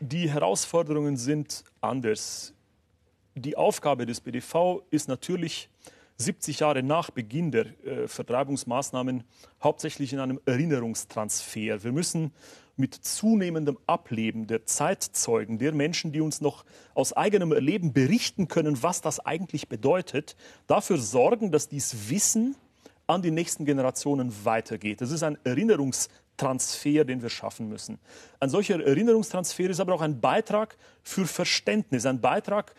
[0.00, 2.54] die Herausforderungen sind anders.
[3.34, 5.68] Die Aufgabe des BDV ist natürlich
[6.16, 9.22] 70 Jahre nach Beginn der äh, Vertreibungsmaßnahmen
[9.62, 11.84] hauptsächlich in einem Erinnerungstransfer.
[11.84, 12.32] Wir müssen
[12.76, 18.82] mit zunehmendem Ableben der Zeitzeugen, der Menschen, die uns noch aus eigenem Erleben berichten können,
[18.82, 22.56] was das eigentlich bedeutet, dafür sorgen, dass dies Wissen
[23.06, 25.00] an die nächsten Generationen weitergeht.
[25.00, 26.27] Das ist ein Erinnerungstransfer,
[27.04, 27.98] den wir schaffen müssen.
[28.40, 32.74] Ein solcher Erinnerungstransfer ist aber auch ein Beitrag für Verständnis, ein Beitrag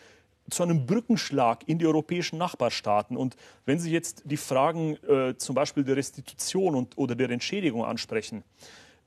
[0.50, 3.16] zu einem Brückenschlag in die europäischen Nachbarstaaten.
[3.18, 7.86] Und wenn Sie jetzt die Fragen äh, zum Beispiel der Restitution und, oder der Entschädigung
[7.86, 8.44] ansprechen,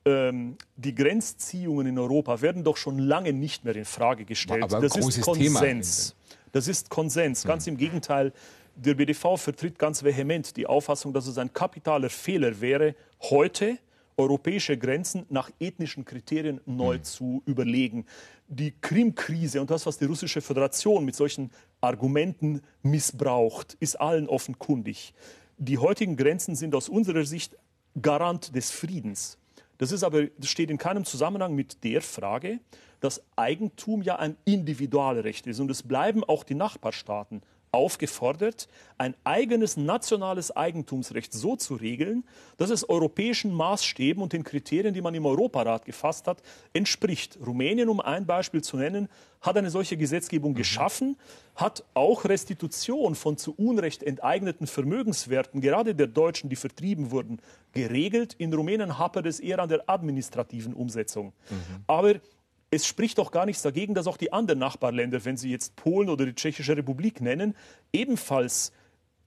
[0.05, 4.63] ähm, die Grenzziehungen in Europa werden doch schon lange nicht mehr in Frage gestellt.
[4.63, 6.15] Aber das ist Konsens.
[6.15, 6.39] Thema.
[6.51, 7.43] Das ist Konsens.
[7.43, 7.73] Ganz hm.
[7.73, 8.33] im Gegenteil.
[8.75, 13.77] Der BDV vertritt ganz vehement die Auffassung, dass es ein kapitaler Fehler wäre, heute
[14.17, 17.03] europäische Grenzen nach ethnischen Kriterien neu mhm.
[17.03, 18.05] zu überlegen.
[18.47, 25.13] Die Krim-Krise und das, was die russische Föderation mit solchen Argumenten missbraucht, ist allen offenkundig.
[25.57, 27.57] Die heutigen Grenzen sind aus unserer Sicht
[28.01, 29.37] Garant des Friedens.
[29.77, 32.59] Das ist aber, das steht in keinem Zusammenhang mit der Frage,
[32.99, 35.59] dass Eigentum ja ein Individualrecht ist.
[35.59, 37.41] Und es bleiben auch die Nachbarstaaten
[37.73, 42.23] aufgefordert, ein eigenes nationales Eigentumsrecht so zu regeln,
[42.57, 47.39] dass es europäischen Maßstäben und den Kriterien, die man im Europarat gefasst hat, entspricht.
[47.45, 49.09] Rumänien, um ein Beispiel zu nennen,
[49.41, 50.57] hat eine solche Gesetzgebung mhm.
[50.57, 51.17] geschaffen,
[51.55, 57.39] hat auch Restitution von zu Unrecht enteigneten Vermögenswerten, gerade der Deutschen, die vertrieben wurden,
[57.73, 58.35] geregelt.
[58.37, 61.33] In Rumänien hapert es eher an der administrativen Umsetzung.
[61.49, 61.83] Mhm.
[61.87, 62.15] Aber
[62.73, 66.09] es spricht doch gar nichts dagegen, dass auch die anderen Nachbarländer, wenn Sie jetzt Polen
[66.09, 67.55] oder die Tschechische Republik nennen,
[67.91, 68.71] ebenfalls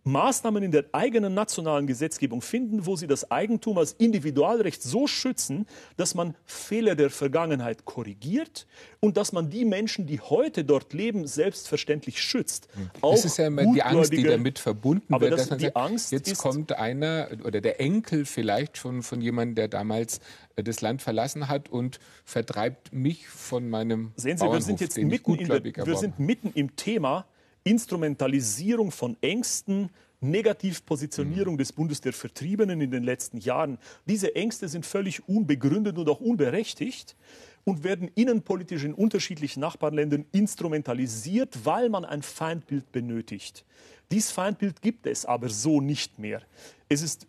[0.07, 5.67] Maßnahmen in der eigenen nationalen Gesetzgebung finden, wo sie das Eigentum als Individualrecht so schützen,
[5.97, 8.69] dass man Fehler der Vergangenheit korrigiert
[9.01, 12.69] und dass man die Menschen, die heute dort leben, selbstverständlich schützt.
[13.01, 15.41] Auch das ist ja immer die Angst, die damit verbunden aber wird.
[15.41, 19.69] Das, die sagt, Angst jetzt kommt einer oder der Enkel vielleicht schon von jemandem, der
[19.69, 20.21] damals
[20.55, 24.81] äh, das Land verlassen hat und vertreibt mich von meinem Sehen Sie, Bauernhof, wir sind
[24.81, 27.27] jetzt mitten, in der, wir sind mitten im Thema
[27.67, 31.59] Instrumentalisierung von Ängsten, Negativpositionierung mhm.
[31.59, 33.79] des Bundes der Vertriebenen in den letzten Jahren.
[34.07, 37.17] Diese Ängste sind völlig unbegründet und auch unberechtigt
[37.65, 43.65] und werden innenpolitisch in unterschiedlichen Nachbarländern instrumentalisiert, weil man ein Feindbild benötigt.
[44.13, 46.43] Dies Feindbild gibt es aber so nicht mehr.
[46.89, 47.27] Es ist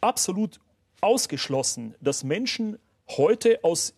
[0.00, 0.60] absolut
[1.00, 3.94] ausgeschlossen, dass Menschen heute aus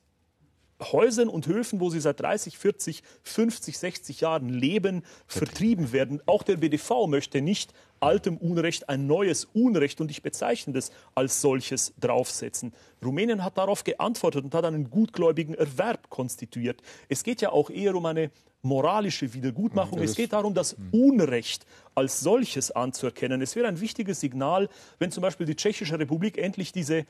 [0.91, 6.21] Häusern und Höfen, wo sie seit 30, 40, 50, 60 Jahren leben, vertrieben werden.
[6.27, 11.41] Auch der BDV möchte nicht altem Unrecht ein neues Unrecht und ich bezeichne das als
[11.41, 12.73] solches draufsetzen.
[13.05, 16.83] Rumänien hat darauf geantwortet und hat einen gutgläubigen Erwerb konstituiert.
[17.09, 18.31] Es geht ja auch eher um eine
[18.63, 20.01] moralische Wiedergutmachung.
[20.01, 23.43] es geht darum, das Unrecht als solches anzuerkennen.
[23.43, 24.69] Es wäre ein wichtiges Signal,
[24.99, 27.05] wenn zum Beispiel die Tschechische Republik endlich diese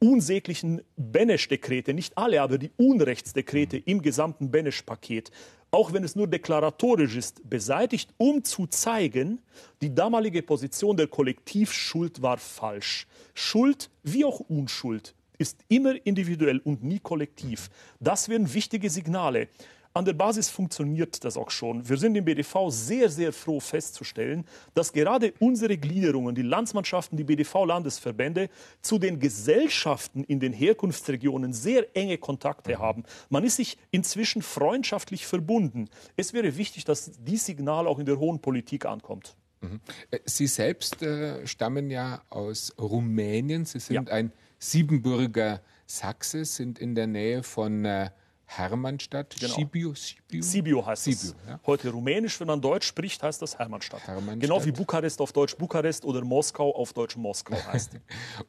[0.00, 5.30] unsäglichen Benesch-Dekrete, nicht alle, aber die Unrechtsdekrete im gesamten Benesch-Paket,
[5.70, 9.40] auch wenn es nur deklaratorisch ist, beseitigt, um zu zeigen,
[9.82, 13.06] die damalige Position der Kollektivschuld war falsch.
[13.34, 17.70] Schuld wie auch Unschuld ist immer individuell und nie kollektiv.
[18.00, 19.48] Das wären wichtige Signale.
[19.92, 21.88] An der Basis funktioniert das auch schon.
[21.88, 27.24] Wir sind im BDV sehr, sehr froh festzustellen, dass gerade unsere Gliederungen, die Landsmannschaften, die
[27.24, 28.50] BDV-Landesverbände
[28.82, 33.02] zu den Gesellschaften in den Herkunftsregionen sehr enge Kontakte haben.
[33.30, 35.88] Man ist sich inzwischen freundschaftlich verbunden.
[36.16, 39.34] Es wäre wichtig, dass dieses Signal auch in der hohen Politik ankommt.
[39.60, 39.80] Mhm.
[40.12, 43.64] Äh, Sie selbst äh, stammen ja aus Rumänien.
[43.64, 44.14] Sie sind ja.
[44.14, 48.10] ein Siebenbürger Sachse, sind in der Nähe von äh,
[48.52, 49.54] Hermannstadt, genau.
[49.54, 50.42] Sibiu, Sibiu?
[50.42, 51.36] Sibiu heißt Sibiu, es.
[51.46, 51.60] Ja.
[51.66, 54.04] Heute rumänisch, wenn man Deutsch spricht, heißt das Hermannstadt.
[54.04, 54.40] Hermannstadt.
[54.40, 57.92] Genau wie Bukarest auf Deutsch Bukarest oder Moskau auf Deutsch Moskau heißt.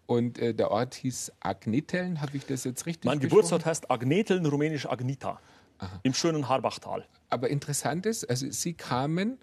[0.08, 4.44] Und äh, der Ort hieß Agneteln, habe ich das jetzt richtig Mein Geburtsort heißt Agneteln,
[4.48, 5.40] rumänisch Agnita,
[5.78, 6.00] Aha.
[6.02, 7.06] im schönen Harbachtal.
[7.30, 9.38] Aber interessant ist, also Sie kamen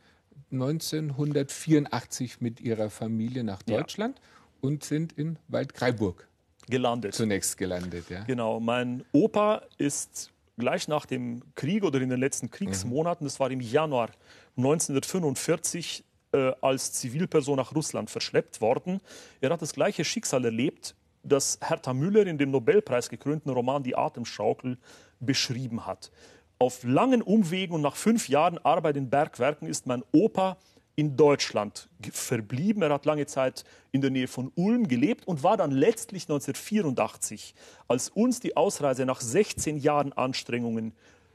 [0.51, 4.25] 1984 mit Ihrer Familie nach Deutschland ja.
[4.63, 6.27] und sind in Waldkraiburg
[6.69, 7.15] gelandet.
[7.15, 8.25] Zunächst gelandet, ja.
[8.25, 8.59] Genau.
[8.59, 13.61] Mein Opa ist gleich nach dem Krieg oder in den letzten Kriegsmonaten, das war im
[13.61, 14.11] Januar
[14.57, 19.01] 1945, äh, als Zivilperson nach Russland verschleppt worden.
[19.41, 23.97] Er hat das gleiche Schicksal erlebt, das Hertha Müller in dem Nobelpreis gekrönten Roman Die
[23.97, 24.79] Atemschaukel
[25.21, 26.11] beschrieben hat.
[26.59, 30.59] Auf langen Umwegen und nach fünf Jahren Arbeit in Bergwerken ist mein Opa
[30.99, 32.83] in Deutschland verblieben.
[32.83, 37.55] Er hat lange Zeit in der Nähe von Ulm gelebt und war dann letztlich 1984,
[37.87, 40.93] als uns die Ausreise nach 16 Jahren Anstrengungen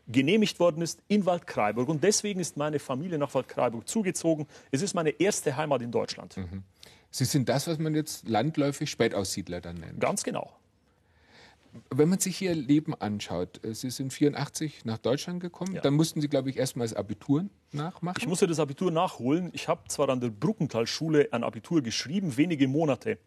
[0.10, 1.88] genehmigt worden ist, in Waldkraiburg.
[1.88, 4.48] Und deswegen ist meine Familie nach Waldkraiburg zugezogen.
[4.72, 6.36] Es ist meine erste Heimat in Deutschland.
[6.36, 6.64] Mhm.
[7.10, 10.02] Sie sind das, was man jetzt landläufig Spätaussiedler dann nennt.
[10.02, 10.52] Ganz genau.
[11.90, 15.82] Wenn man sich Ihr Leben anschaut, äh, Sie sind 84 nach Deutschland gekommen, ja.
[15.82, 18.18] dann mussten Sie, glaube ich, erstmal das Abitur nachmachen.
[18.20, 19.50] Ich musste das Abitur nachholen.
[19.54, 23.18] Ich habe zwar an der Bruckenthal-Schule ein Abitur geschrieben, wenige Monate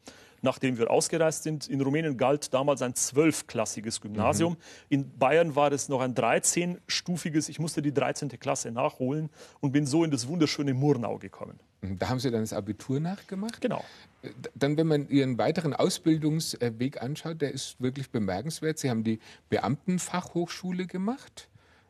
[0.42, 1.66] nachdem wir ausgereist sind.
[1.66, 4.52] In Rumänien galt damals ein zwölfklassiges Gymnasium.
[4.52, 4.58] Mhm.
[4.88, 7.48] In Bayern war es noch ein 13-stufiges.
[7.48, 8.28] Ich musste die 13.
[8.38, 9.30] Klasse nachholen
[9.60, 11.58] und bin so in das wunderschöne Murnau gekommen.
[11.82, 13.60] Da haben Sie dann das Abitur nachgemacht?
[13.60, 13.84] Genau.
[14.22, 18.78] Äh, dann, wenn man Ihren weiteren Ausbildungsweg anschaut, der ist wirklich bemerkenswert.
[18.78, 19.20] Sie haben die
[19.50, 21.48] Beamtenfachhochschule gemacht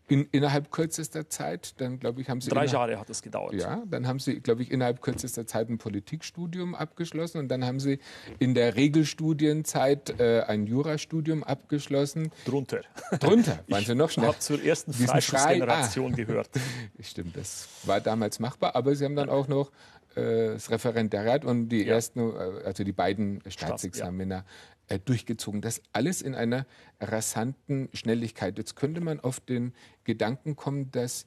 [0.08, 2.50] in, innerhalb kürzester Zeit, dann glaube ich, haben Sie.
[2.50, 3.54] Drei Jahre hat es gedauert.
[3.54, 7.80] Ja, dann haben Sie, glaube ich, innerhalb kürzester Zeit ein Politikstudium abgeschlossen und dann haben
[7.80, 7.98] Sie
[8.38, 12.30] in der Regelstudienzeit äh, ein Jurastudium abgeschlossen.
[12.44, 12.82] Drunter.
[13.18, 14.28] Drunter, waren Sie noch schneller?
[14.28, 16.16] Ich habe zur ersten Freischussgeneration ah.
[16.16, 16.50] gehört.
[17.00, 19.72] Stimmt, das war damals machbar, aber Sie haben dann auch noch
[20.14, 21.94] äh, das Referendariat und die ja.
[21.94, 24.44] ersten, äh, also die beiden Staatsexaminer
[24.88, 25.60] äh, durchgezogen.
[25.60, 26.66] Das alles in einer
[27.00, 28.58] rasanten Schnelligkeit.
[28.58, 29.72] Jetzt könnte man auf den
[30.04, 31.26] Gedanken kommen, dass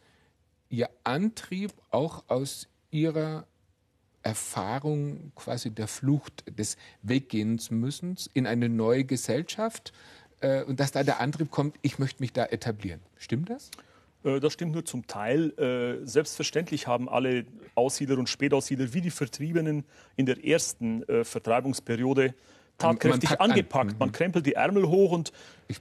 [0.70, 3.48] Ihr Antrieb auch aus Ihrer
[4.22, 9.94] Erfahrung quasi der Flucht, des Weggehens müssens in eine neue Gesellschaft
[10.42, 13.02] äh, und dass da der Antrieb kommt, ich möchte mich da etablieren.
[13.18, 13.72] Stimmt das?
[14.24, 15.52] Äh, das stimmt nur zum Teil.
[15.58, 17.46] Äh, selbstverständlich haben alle
[17.76, 19.86] Aussiedler und Spätaussiedler wie die Vertriebenen
[20.16, 22.34] in der ersten Vertreibungsperiode
[22.80, 23.92] tatkräftig angepackt.
[23.92, 23.98] An.
[24.00, 24.14] Man mhm.
[24.14, 25.32] krempelt die Ärmel hoch und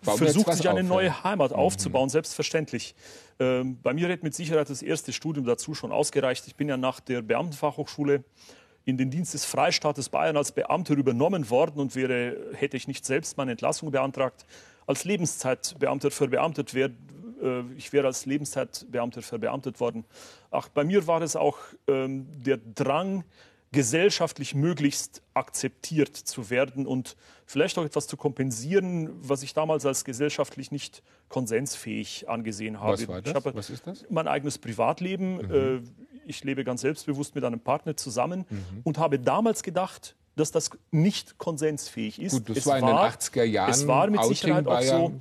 [0.03, 1.25] versucht sich eine auf, neue ja.
[1.25, 1.57] Heimat mhm.
[1.57, 2.95] aufzubauen, selbstverständlich.
[3.41, 6.47] Ähm, bei mir hätte mit Sicherheit das erste Studium dazu schon ausgereicht.
[6.47, 8.25] Ich bin ja nach der Beamtenfachhochschule
[8.85, 13.05] in den Dienst des Freistaates Bayern als Beamter übernommen worden und wäre, hätte ich nicht
[13.05, 14.47] selbst meine Entlassung beantragt,
[14.87, 16.93] als Lebenszeitbeamter verbeamtet wäre,
[17.43, 20.05] äh, ich wäre als Lebenszeitbeamter verbeamtet worden.
[20.51, 23.25] Ach, bei mir war es auch ähm, der Drang,
[23.73, 30.05] gesellschaftlich möglichst akzeptiert zu werden und vielleicht auch etwas zu kompensieren, was ich damals als
[30.05, 32.95] gesellschaftlich nicht konsensfähig angesehen habe.
[32.95, 33.35] Was war das?
[33.35, 34.07] Habe was ist das?
[34.09, 35.37] Mein eigenes Privatleben.
[35.37, 35.55] Mhm.
[35.55, 35.81] Äh,
[36.27, 38.81] ich lebe ganz selbstbewusst mit einem Partner zusammen mhm.
[38.85, 42.33] und habe damals gedacht, dass das nicht konsensfähig ist.
[42.33, 43.71] Gut, das es war in den 80er Jahren.
[43.71, 45.13] Es war mit Sicherheit auch so.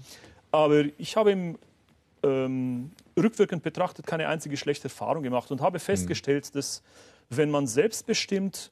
[0.51, 1.57] Aber ich habe im
[2.23, 5.81] ähm, rückwirkend betrachtet keine einzige schlechte Erfahrung gemacht und habe mhm.
[5.81, 6.57] festgestellt, mhm.
[6.57, 6.83] dass
[7.29, 8.71] wenn man selbstbestimmt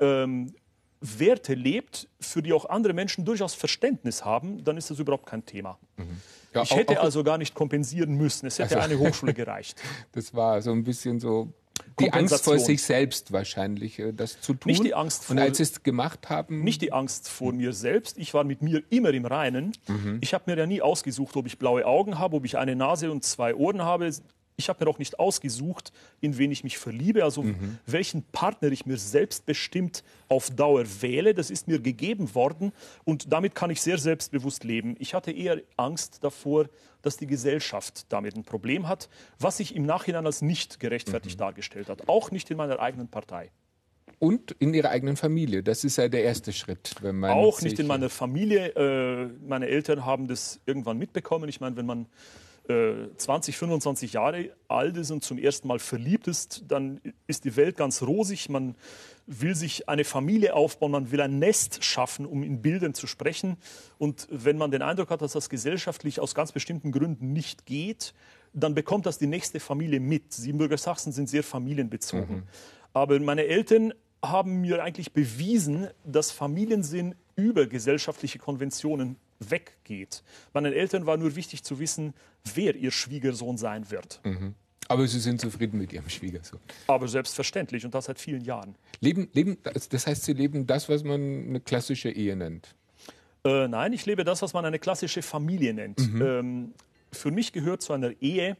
[0.00, 0.54] ähm,
[1.00, 5.44] Werte lebt, für die auch andere Menschen durchaus Verständnis haben, dann ist das überhaupt kein
[5.44, 5.78] Thema.
[5.96, 6.20] Mhm.
[6.54, 8.46] Ja, ich hätte auch, also gar nicht kompensieren müssen.
[8.46, 9.80] Es hätte also, eine Hochschule gereicht.
[10.12, 11.52] Das war so ein bisschen so
[12.00, 14.70] die Angst vor sich selbst wahrscheinlich, äh, das zu tun.
[14.70, 16.62] Nicht die Angst vor, Und als sie es gemacht haben.
[16.64, 18.18] Nicht die Angst vor mir selbst.
[18.18, 19.72] Ich war mit mir immer im Reinen.
[19.86, 20.18] Mhm.
[20.20, 23.10] Ich habe mir ja nie ausgesucht, ob ich blaue Augen habe, ob ich eine Nase
[23.10, 24.10] und zwei Ohren habe
[24.56, 27.78] ich habe mir auch nicht ausgesucht, in wen ich mich verliebe, also mhm.
[27.86, 31.34] welchen Partner ich mir selbstbestimmt auf Dauer wähle.
[31.34, 32.72] Das ist mir gegeben worden
[33.04, 34.96] und damit kann ich sehr selbstbewusst leben.
[34.98, 36.66] Ich hatte eher Angst davor,
[37.02, 41.44] dass die Gesellschaft damit ein Problem hat, was sich im Nachhinein als nicht gerechtfertigt mhm.
[41.44, 42.08] dargestellt hat.
[42.08, 43.50] Auch nicht in meiner eigenen Partei.
[44.18, 45.62] Und in ihrer eigenen Familie.
[45.62, 46.94] Das ist ja der erste Schritt.
[47.02, 48.68] Wenn man auch nicht in meiner Familie.
[48.74, 51.50] Äh, meine Eltern haben das irgendwann mitbekommen.
[51.50, 52.06] Ich meine, wenn man
[52.66, 57.56] 20, äh, 25 Jahre alt ist und zum ersten Mal verliebt ist, dann ist die
[57.56, 58.48] Welt ganz rosig.
[58.48, 58.74] Man
[59.26, 63.56] will sich eine Familie aufbauen, man will ein Nest schaffen, um in Bildern zu sprechen.
[63.98, 68.14] Und wenn man den Eindruck hat, dass das gesellschaftlich aus ganz bestimmten Gründen nicht geht,
[68.52, 70.32] dann bekommt das die nächste Familie mit.
[70.32, 72.36] Siebenbürger Sachsen sind sehr familienbezogen.
[72.36, 72.42] Mhm.
[72.92, 73.92] Aber meine Eltern
[74.24, 80.22] haben mir eigentlich bewiesen, dass Familiensinn über gesellschaftliche Konventionen weggeht.
[80.52, 82.14] Meinen Eltern war nur wichtig zu wissen,
[82.54, 84.20] wer ihr Schwiegersohn sein wird.
[84.24, 84.54] Mhm.
[84.88, 86.60] Aber Sie sind zufrieden mit Ihrem Schwiegersohn.
[86.86, 88.76] Aber selbstverständlich und das seit vielen Jahren.
[89.00, 92.74] Leben, leben, das heißt, Sie leben das, was man eine klassische Ehe nennt?
[93.44, 95.98] Äh, nein, ich lebe das, was man eine klassische Familie nennt.
[95.98, 96.22] Mhm.
[96.22, 96.74] Ähm,
[97.12, 98.56] für mich gehört zu einer Ehe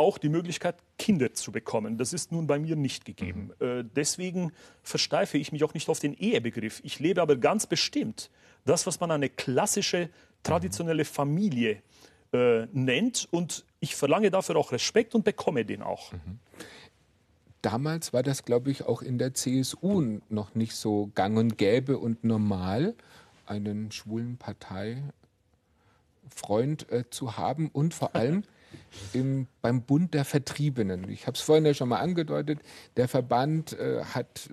[0.00, 1.98] auch die Möglichkeit, Kinder zu bekommen.
[1.98, 3.52] Das ist nun bei mir nicht gegeben.
[3.60, 3.66] Mhm.
[3.66, 6.80] Äh, deswegen versteife ich mich auch nicht auf den Ehebegriff.
[6.82, 8.30] Ich lebe aber ganz bestimmt
[8.64, 10.08] das, was man eine klassische,
[10.42, 11.82] traditionelle Familie
[12.32, 13.28] äh, nennt.
[13.30, 16.12] Und ich verlange dafür auch Respekt und bekomme den auch.
[16.12, 16.38] Mhm.
[17.62, 21.98] Damals war das, glaube ich, auch in der CSU noch nicht so gang und gäbe
[21.98, 22.94] und normal,
[23.44, 25.12] einen schwulen Parteifreund
[26.90, 28.44] äh, zu haben und vor allem
[29.12, 31.08] im, beim Bund der Vertriebenen.
[31.08, 32.60] Ich habe es vorhin ja schon mal angedeutet,
[32.96, 34.50] der Verband äh, hat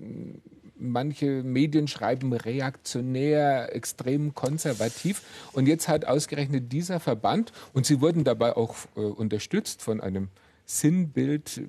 [0.80, 5.24] manche Medien schreiben reaktionär, extrem konservativ.
[5.53, 10.30] Und jetzt hat ausgerechnet dieser Verband, und sie wurden dabei auch äh, unterstützt von einem
[10.65, 11.61] Sinnbild,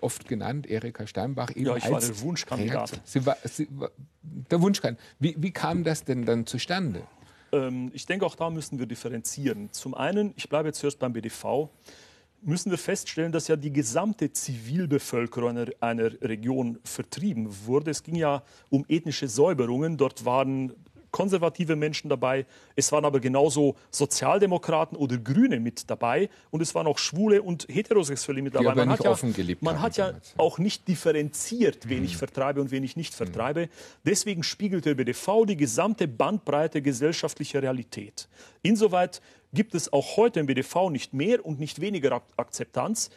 [0.00, 1.50] oft genannt, Erika Steinbach.
[1.50, 3.00] Eben ja, ich war der Wunschkandidat.
[3.04, 5.04] Sie war, sie war der Wunschkandidat.
[5.20, 7.02] Wie, wie kam das denn dann zustande?
[7.54, 9.72] Ähm, ich denke, auch da müssen wir differenzieren.
[9.72, 11.70] Zum einen, ich bleibe jetzt zuerst beim BDV,
[12.42, 17.90] müssen wir feststellen, dass ja die gesamte Zivilbevölkerung einer, einer Region vertrieben wurde.
[17.90, 19.96] Es ging ja um ethnische Säuberungen.
[19.96, 20.72] Dort waren
[21.14, 22.44] konservative Menschen dabei,
[22.74, 27.68] es waren aber genauso Sozialdemokraten oder Grüne mit dabei und es waren auch Schwule und
[27.70, 28.74] Heterosexuelle mit dabei.
[28.74, 29.16] man hat ja,
[29.60, 32.06] man hat ja auch nicht differenziert, wen mhm.
[32.06, 33.68] ich vertreibe und wen ich nicht vertreibe.
[34.04, 38.26] Deswegen spiegelt der BDV die gesamte Bandbreite gesellschaftlicher Realität.
[38.62, 43.10] Insoweit gibt es auch heute im BDV nicht mehr und nicht weniger Akzeptanz.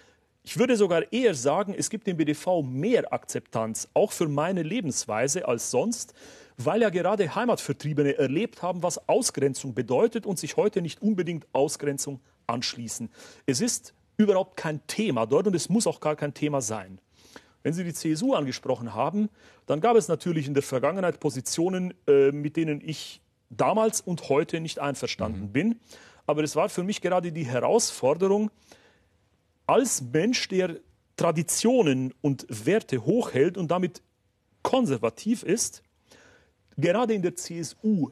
[0.43, 5.47] Ich würde sogar eher sagen, es gibt im BDV mehr Akzeptanz, auch für meine Lebensweise
[5.47, 6.13] als sonst,
[6.57, 12.19] weil ja gerade Heimatvertriebene erlebt haben, was Ausgrenzung bedeutet und sich heute nicht unbedingt Ausgrenzung
[12.47, 13.09] anschließen.
[13.45, 16.99] Es ist überhaupt kein Thema dort und es muss auch gar kein Thema sein.
[17.61, 19.29] Wenn Sie die CSU angesprochen haben,
[19.65, 24.59] dann gab es natürlich in der Vergangenheit Positionen, äh, mit denen ich damals und heute
[24.59, 25.51] nicht einverstanden mhm.
[25.51, 25.79] bin.
[26.25, 28.51] Aber es war für mich gerade die Herausforderung,
[29.65, 30.77] als Mensch, der
[31.17, 34.01] Traditionen und Werte hochhält und damit
[34.63, 35.83] konservativ ist,
[36.77, 38.11] gerade in der CSU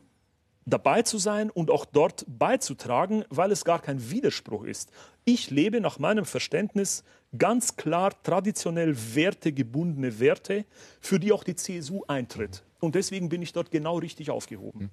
[0.66, 4.91] dabei zu sein und auch dort beizutragen, weil es gar kein Widerspruch ist.
[5.24, 7.03] Ich lebe nach meinem Verständnis
[7.38, 10.66] ganz klar traditionell wertegebundene Werte,
[10.99, 12.63] für die auch die CSU eintritt.
[12.80, 14.91] Und deswegen bin ich dort genau richtig aufgehoben.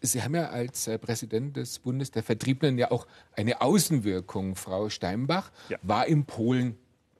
[0.00, 4.54] Sie haben ja als äh, Präsident des Bundes der Vertriebenen ja auch eine Außenwirkung.
[4.54, 5.78] Frau Steinbach ja.
[5.82, 6.76] war in Polen,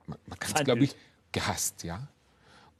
[0.07, 0.95] man kann es glaube ich,
[1.31, 2.07] gehasst, ja.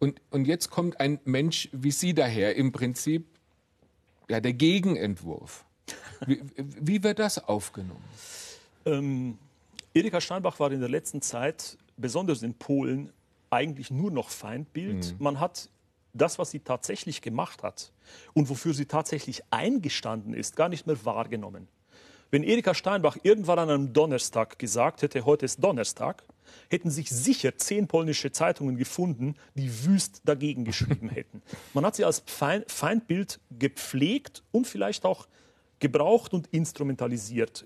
[0.04, 3.26] Und, und jetzt kommt ein Mensch wie Sie daher, im Prinzip
[4.28, 5.64] ja, der Gegenentwurf.
[6.26, 8.04] Wie, wie wird das aufgenommen?
[8.86, 9.38] Ähm,
[9.94, 13.14] Erika Steinbach war in der letzten Zeit, besonders in Polen,
[13.50, 15.14] eigentlich nur noch Feindbild.
[15.14, 15.24] Mhm.
[15.24, 15.70] Man hat
[16.12, 17.94] das, was sie tatsächlich gemacht hat
[18.34, 21.70] und wofür sie tatsächlich eingestanden ist, gar nicht mehr wahrgenommen.
[22.30, 26.26] Wenn Erika Steinbach irgendwann an einem Donnerstag gesagt hätte, heute ist Donnerstag,
[26.70, 31.42] hätten sich sicher zehn polnische Zeitungen gefunden, die wüst dagegen geschrieben hätten.
[31.74, 35.28] Man hat sie als Feindbild gepflegt und vielleicht auch
[35.80, 37.66] gebraucht und instrumentalisiert.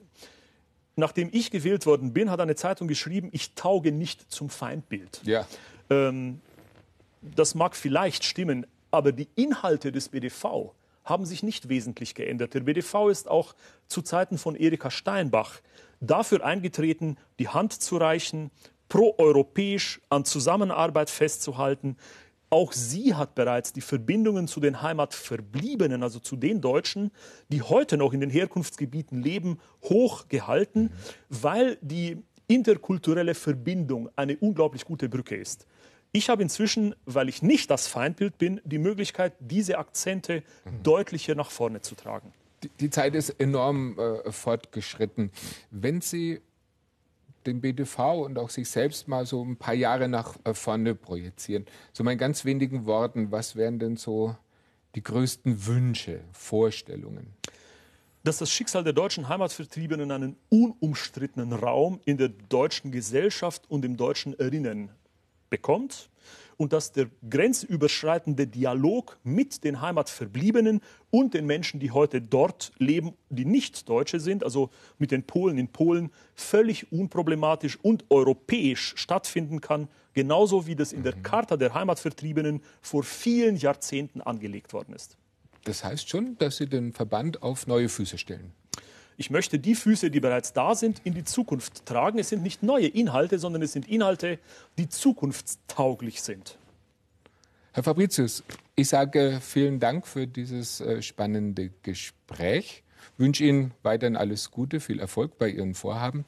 [0.96, 5.22] Nachdem ich gewählt worden bin, hat eine Zeitung geschrieben, ich tauge nicht zum Feindbild.
[5.24, 5.48] Ja.
[5.90, 6.42] Ähm,
[7.22, 10.74] das mag vielleicht stimmen, aber die Inhalte des BDV
[11.04, 12.54] haben sich nicht wesentlich geändert.
[12.54, 13.56] Der BDV ist auch
[13.88, 15.62] zu Zeiten von Erika Steinbach
[16.00, 18.52] dafür eingetreten, die Hand zu reichen,
[18.90, 21.98] proeuropäisch an Zusammenarbeit festzuhalten.
[22.50, 27.12] Auch sie hat bereits die Verbindungen zu den Heimatverbliebenen, also zu den Deutschen,
[27.50, 30.92] die heute noch in den Herkunftsgebieten leben, hochgehalten,
[31.28, 35.68] weil die interkulturelle Verbindung eine unglaublich gute Brücke ist.
[36.14, 40.84] Ich habe inzwischen, weil ich nicht das Feindbild bin, die Möglichkeit, diese Akzente mhm.
[40.84, 42.34] deutlicher nach vorne zu tragen.
[42.64, 45.32] Die, die Zeit ist enorm äh, fortgeschritten.
[45.70, 46.40] Wenn Sie
[47.48, 51.66] den BDV und auch sich selbst mal so ein paar Jahre nach äh, vorne projizieren,
[51.94, 54.36] so mal in ganz wenigen Worten, was wären denn so
[54.96, 57.34] die größten Wünsche, Vorstellungen?
[58.24, 63.96] dass das Schicksal der deutschen Heimatvertriebenen einen unumstrittenen Raum in der deutschen Gesellschaft und im
[63.96, 64.90] deutschen Erinnern
[65.50, 66.10] bekommt
[66.58, 70.82] und dass der grenzüberschreitende Dialog mit den Heimatverbliebenen
[71.12, 75.58] und den Menschen, die heute dort leben, die nicht Deutsche sind, also mit den Polen
[75.58, 81.24] in Polen, völlig unproblematisch und europäisch stattfinden kann, genauso wie das in der mhm.
[81.24, 85.16] Charta der Heimatvertriebenen vor vielen Jahrzehnten angelegt worden ist.
[85.64, 88.54] Das heißt schon, dass Sie den Verband auf neue Füße stellen.
[89.20, 92.20] Ich möchte die Füße, die bereits da sind, in die Zukunft tragen.
[92.20, 94.38] Es sind nicht neue Inhalte, sondern es sind Inhalte,
[94.78, 96.60] die zukunftstauglich sind.
[97.74, 98.44] Herr Fabricius,
[98.76, 102.84] ich sage vielen Dank für dieses äh, spannende Gespräch.
[103.14, 106.24] Ich wünsche Ihnen weiterhin alles Gute, viel Erfolg bei Ihren Vorhaben.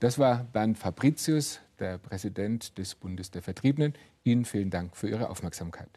[0.00, 3.94] Das war Bernd Fabricius, der Präsident des Bundes der Vertriebenen.
[4.24, 5.88] Ihnen vielen Dank für Ihre Aufmerksamkeit.